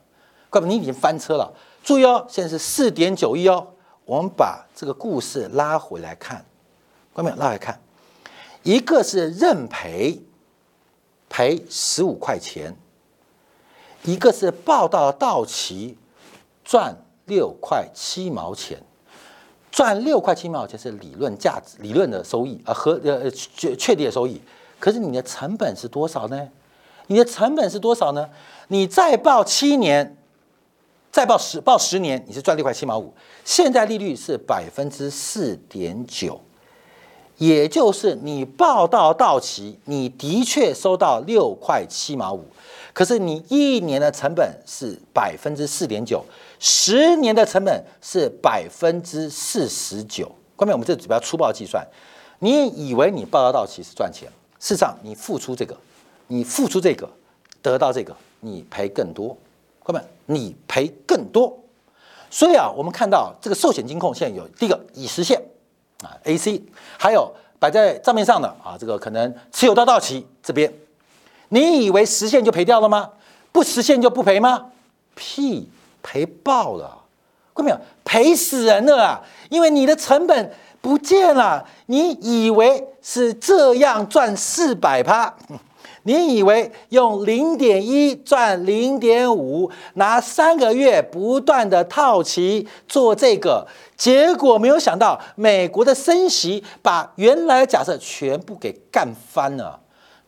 [0.50, 1.50] 怪不得你已经翻车了。
[1.82, 3.66] 注意哦，现在是四点九一哦。
[4.04, 6.45] 我们把这个故事拉回来看，
[7.14, 7.38] 关没有？
[7.38, 7.82] 拉回来看，
[8.64, 10.22] 一个是认赔
[11.30, 12.76] 赔十五块钱，
[14.04, 15.98] 一个是报到到期
[16.64, 16.95] 赚。
[17.30, 18.82] 六块七毛钱，
[19.70, 24.41] 赚六块七毛钱是理论价值、理论的收益啊，和呃确确定的收益。
[24.80, 26.48] 可是你的成本是多少呢？
[27.08, 28.30] 你的成本是多少呢？
[28.70, 30.16] 你再报七年，
[31.12, 33.14] 再报十报十年，你是赚六块七毛五。
[33.43, 36.39] 现在利率是百分之四点九，
[37.38, 42.44] 也就是你报到到期，你的确收到六块七毛五。
[42.94, 46.24] 可是你一年的成本是百分之四点九。
[46.60, 50.32] 十年的成本是百分之四十九。
[50.56, 51.86] 关键我们这指标粗暴计算，
[52.40, 54.28] 你以为你报到到期是赚钱，
[54.60, 55.78] 事实上你付出这个，
[56.26, 57.08] 你付出这个，
[57.62, 59.38] 得到这个，你赔更多。
[59.84, 61.56] 关键你赔更多。
[62.32, 65.40] 所以啊，我们看到这个寿险金控现在有第一个已实现
[66.04, 66.62] 啊，AC，
[66.98, 70.74] 还有摆在账面上的啊，这个可能持有到到期这边，
[71.50, 73.12] 你以为实现就赔掉了吗？
[73.52, 74.68] 不实现就不赔吗？
[75.16, 75.70] 屁！
[76.04, 77.04] 赔爆了，
[77.54, 77.80] 看到没有？
[78.06, 79.22] 赔死人了啊！
[79.50, 81.68] 因为你的成本不见了。
[81.88, 85.36] 你以为是这样赚四百趴？
[86.08, 99.78] 你以为用零点一赚零点五，拿三个月不断的套期做这个，结果没有想到美国的升息把原来的假设全部给干翻了。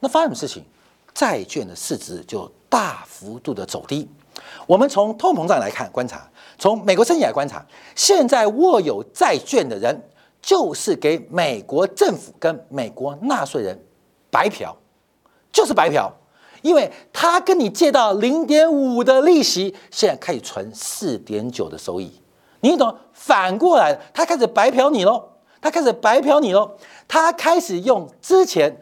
[0.02, 0.66] 那发生什么事情？
[1.14, 4.06] 债券的市值就大幅度的走低。
[4.68, 7.66] 我们从通膨胀来看观察，从美国升息来观察，
[7.96, 9.98] 现在握有债券的人
[10.42, 13.82] 就是给美国政府跟美国纳税人
[14.30, 14.76] 白嫖，
[15.52, 16.12] 就是白嫖，
[16.62, 22.22] 因为他跟你借到零点五的利息，现在可以存四点九的收益，
[22.62, 22.96] 你懂？
[23.14, 25.24] 反过来，他开始白嫖你喽，
[25.62, 26.72] 他开始白嫖你喽，
[27.08, 28.76] 他开始用之前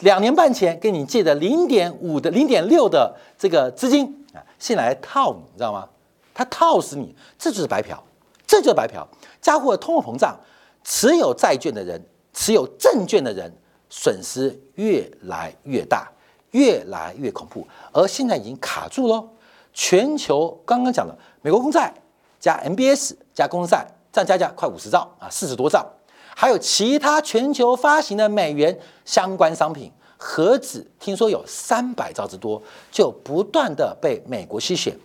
[0.00, 4.18] 两年半前跟你借的零点五的零点六的这个资金。
[4.32, 5.86] 啊，先来套你，你知道吗？
[6.32, 8.02] 他套死你，这就是白嫖，
[8.46, 9.06] 这就是白嫖。
[9.42, 10.34] 加货通货膨胀，
[10.82, 12.02] 持有债券的人，
[12.32, 13.52] 持有证券的人，
[13.94, 16.10] 损失越来越大，
[16.52, 17.68] 越来越恐怖。
[17.92, 19.28] 而现在已经卡住喽。
[19.74, 21.92] 全球刚刚讲的美国公债
[22.40, 25.86] 加 MBS 加公债，这样加加快五十兆啊，四十多兆，
[26.34, 29.92] 还有其他全球发行的美元相关商品。
[30.16, 34.96] 何止听说有三百兆之多，就不断的被美国吸血，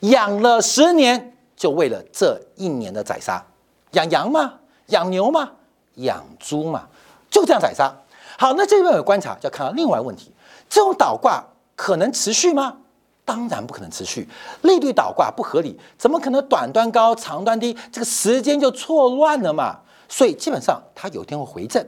[0.00, 3.44] 养了十年，就为了这一年的宰杀，
[3.92, 4.60] 养羊吗？
[4.86, 5.50] 养牛吗？
[5.94, 6.88] 养猪吗？
[7.28, 7.92] 就这样宰杀。
[8.38, 10.32] 好，那这边有观察，就要看到另外问题：
[10.68, 12.76] 这种倒挂可能持续吗？
[13.24, 14.28] 当然不可能持续，
[14.62, 17.76] 利率倒挂不合理，怎么可能短端高长端低？
[17.90, 19.80] 这个时间就错乱了嘛。
[20.08, 21.84] 所以基本上它有一天会回正，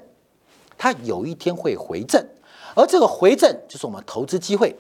[0.77, 2.27] 它有一天会回正。
[2.75, 4.75] 而这个回正就是我们投资机会。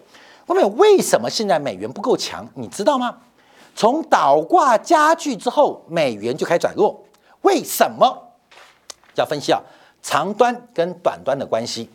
[0.46, 2.48] 后面为什么现在美元不够强？
[2.54, 3.18] 你知道吗？
[3.76, 7.04] 从倒挂加剧之后，美元就开始转弱。
[7.42, 8.32] 为什么？
[9.14, 9.60] 要分析啊，
[10.08, 11.86] 长端跟短端的关系。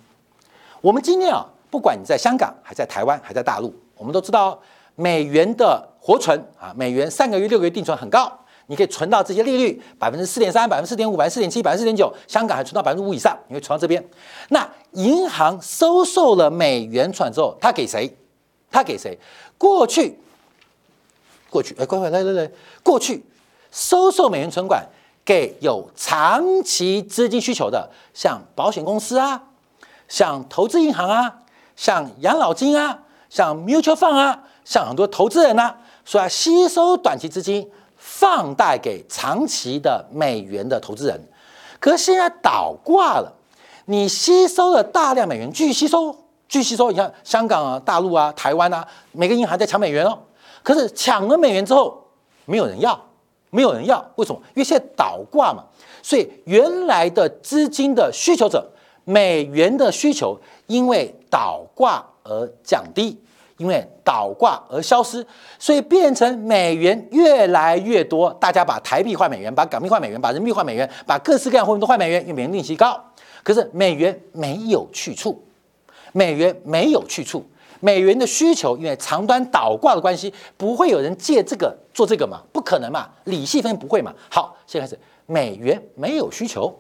[0.81, 4.61] 我们今天啊，不管你在香港，还在台湾，还在大陆，我们都知道
[4.93, 8.31] 美元的活存啊，美元三个月、六个月定存很高。
[8.67, 14.07] 你可以存到这些利率百分之四点三、百分之四点五、百分之四点七、百分之四点九，香港还存到百分之五以上，你会存到这边。
[14.49, 18.15] 那银行收受了美元存之后，他给谁？
[18.69, 19.17] 他给谁？
[19.57, 20.19] 过去，
[21.49, 22.51] 过去，哎，快快来来来，
[22.83, 23.25] 过去
[23.71, 24.87] 收受美元存款
[25.25, 29.43] 给有长期资金需求的，像保险公司啊，
[30.07, 31.41] 像投资银行啊，
[31.75, 32.99] 像养老金啊，
[33.29, 37.69] 像 mutual fund 啊，像很多投资人呐，说要吸收短期资金。
[38.05, 41.17] 放贷给长期的美元的投资人，
[41.79, 43.31] 可是现在倒挂了，
[43.85, 46.13] 你吸收了大量美元，继续吸收，
[46.49, 46.91] 继续吸收。
[46.91, 50.19] 你看香港啊、大陆啊、台湾啊，每个银行在抢美元哦。
[50.63, 52.03] 可是抢了美元之后，
[52.43, 52.99] 没有人要，
[53.53, 54.41] 没有人要，为什么？
[54.55, 55.63] 因为现在倒挂嘛，
[56.01, 58.67] 所以原来的资金的需求者，
[59.03, 60.35] 美元的需求，
[60.65, 63.15] 因为倒挂而降低，
[63.57, 65.23] 因为倒挂而消失，
[65.59, 68.33] 所以变成美元越来越多。
[68.39, 72.99] 大家把台币换美元，把港币换美元，把人民币换美元，把各式各样货币都换美元，因为美元利息高。
[73.43, 75.43] 可是美元没有去处，
[76.11, 77.45] 美元没有去处。
[77.81, 82.41] 美元的需求，因为长端倒挂的关系，不会有人借这个做这个嘛？
[82.51, 83.09] 不可能嘛？
[83.25, 84.13] 理性分析不会嘛？
[84.29, 86.73] 好，现在开始，美元没有需求，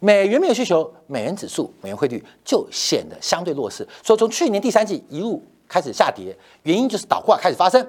[0.00, 3.86] 美元没有需求，美元指数、美元汇率就显得相对弱势。
[4.02, 7.84] 所以从去年第三季一路开始下跌，原因就是倒挂开始发生。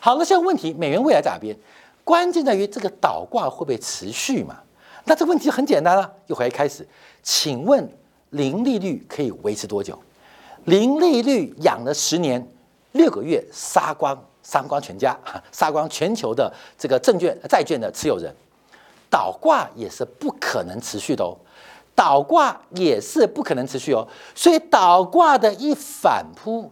[0.00, 1.56] 好，那现在问题，美元未来在哪边？
[2.02, 4.58] 关键在于这个倒挂会不会持续嘛？
[5.04, 6.84] 那这个问题很简单了，又回来开始，
[7.22, 7.88] 请问
[8.30, 9.96] 零利率可以维持多久？
[10.64, 12.44] 零利率养了十年，
[12.92, 15.16] 六个月杀光，杀光全家，
[15.52, 18.34] 杀光全球的这个证券债券的持有人，
[19.08, 21.36] 倒挂也是不可能持续的哦，
[21.94, 26.70] 倒挂也是不可能持续哦，所以倒挂的一反扑，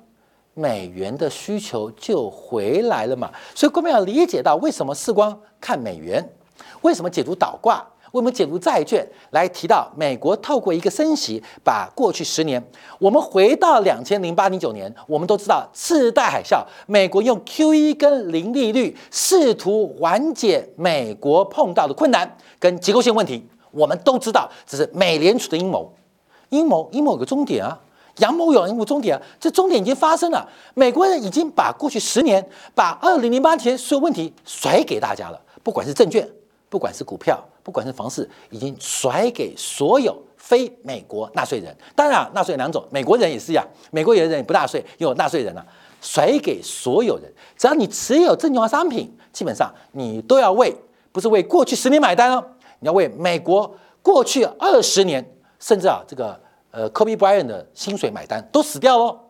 [0.54, 6.26] 美元的需求就回来了嘛，所以我们要理解到为什么世光看美元，
[6.82, 7.86] 为什么解读倒挂。
[8.12, 12.62] 为我们解读债券来提到，美国透过一个升息，把过去十年，
[12.98, 23.46] 我们回到两千零八零九年，我们都知道次贷海啸，美国用 QE 跟零利率试图缓解美国碰到的困难跟结构性问题。
[23.70, 25.94] 我们都知道这是美联储的阴谋，
[26.48, 27.78] 阴谋阴谋有个终点啊，
[28.18, 30.48] 阳谋有阴谋终点啊，这终点已经发生了。
[30.74, 32.44] 美国人已经把过去十年，
[32.74, 36.28] 把二零零八年所有问题甩给大家了，不管是证券，
[36.70, 37.38] 不管是股票。
[37.62, 41.76] 不管是房市，已经甩给所有非美国纳税人。
[41.94, 45.64] 当然，纳税两种，美国人也是一样，美国有的人不纳税，又有纳税人啊，
[46.00, 47.30] 甩给所有人。
[47.58, 50.74] 只要你持有证券化商品，基本上你都要为，
[51.12, 52.42] 不是为过去十年买单哦，
[52.80, 55.24] 你要为美国过去二十年，
[55.60, 56.40] 甚至啊这个
[56.70, 59.20] 呃 Kobe Bryant 的薪水买单，都死掉喽。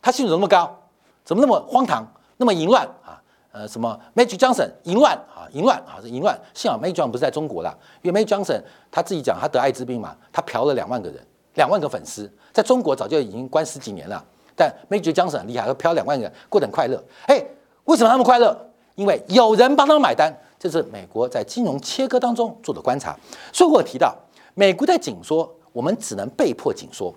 [0.00, 0.80] 他薪水怎么那么高？
[1.24, 3.20] 怎么那么荒唐，那么淫乱啊？
[3.52, 6.38] 呃，什么 Magic Johnson 淫乱啊，淫乱啊，是淫乱。
[6.54, 11.22] 幸好 Magic Johnson 不是在中国啦，因为 Magic Johnson 他自己讲他得艾滋病嘛，他嫖了两万个人，
[11.54, 14.24] 两万个粉丝，在中国早就已经关十几年了。
[14.56, 17.02] 但 Magic Johnson 很厉害，他嫖两万个人，过得很快乐。
[17.26, 17.44] 哎，
[17.84, 18.58] 为什么他们快乐？
[18.94, 20.32] 因为有人帮他们买单。
[20.58, 23.18] 这是美国在金融切割当中做的观察。
[23.52, 24.16] 所以我提到，
[24.54, 27.12] 美国在紧缩，我们只能被迫紧缩；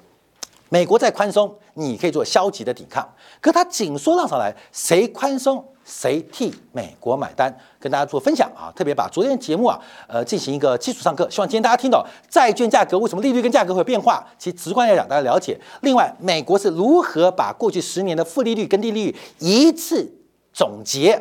[0.70, 3.08] 美国在宽松，你可以做消极的抵抗。
[3.40, 5.64] 可它紧缩浪上来，谁宽松？
[5.86, 7.56] 谁替美国买单？
[7.80, 8.74] 跟大家做分享啊！
[8.76, 11.30] 特别把昨天节目啊，呃，进行一个基础上课。
[11.30, 15.56] 希望今天大家听到债券价格为什么利率跟价格会有变化，其实直观来讲，大家了解。
[15.82, 20.12] 另外，美国是如何把过去十年的负利率跟低利率一次
[20.52, 21.14] 总结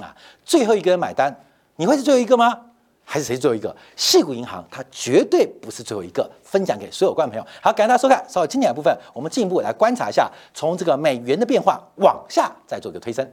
[0.00, 0.16] 啊？
[0.42, 1.44] 最后一个人买单，
[1.76, 2.60] 你会是最后一个吗？
[3.04, 3.76] 还是谁最后一个？
[3.94, 6.28] 细谷银行它绝对不是最后一个。
[6.42, 7.46] 分享给所有观众朋友。
[7.60, 8.24] 好，感谢大家收看。
[8.28, 13.30] 稍后精简的部分，我们进一步来观察一下，从这个美元的变化往下再做一个推升。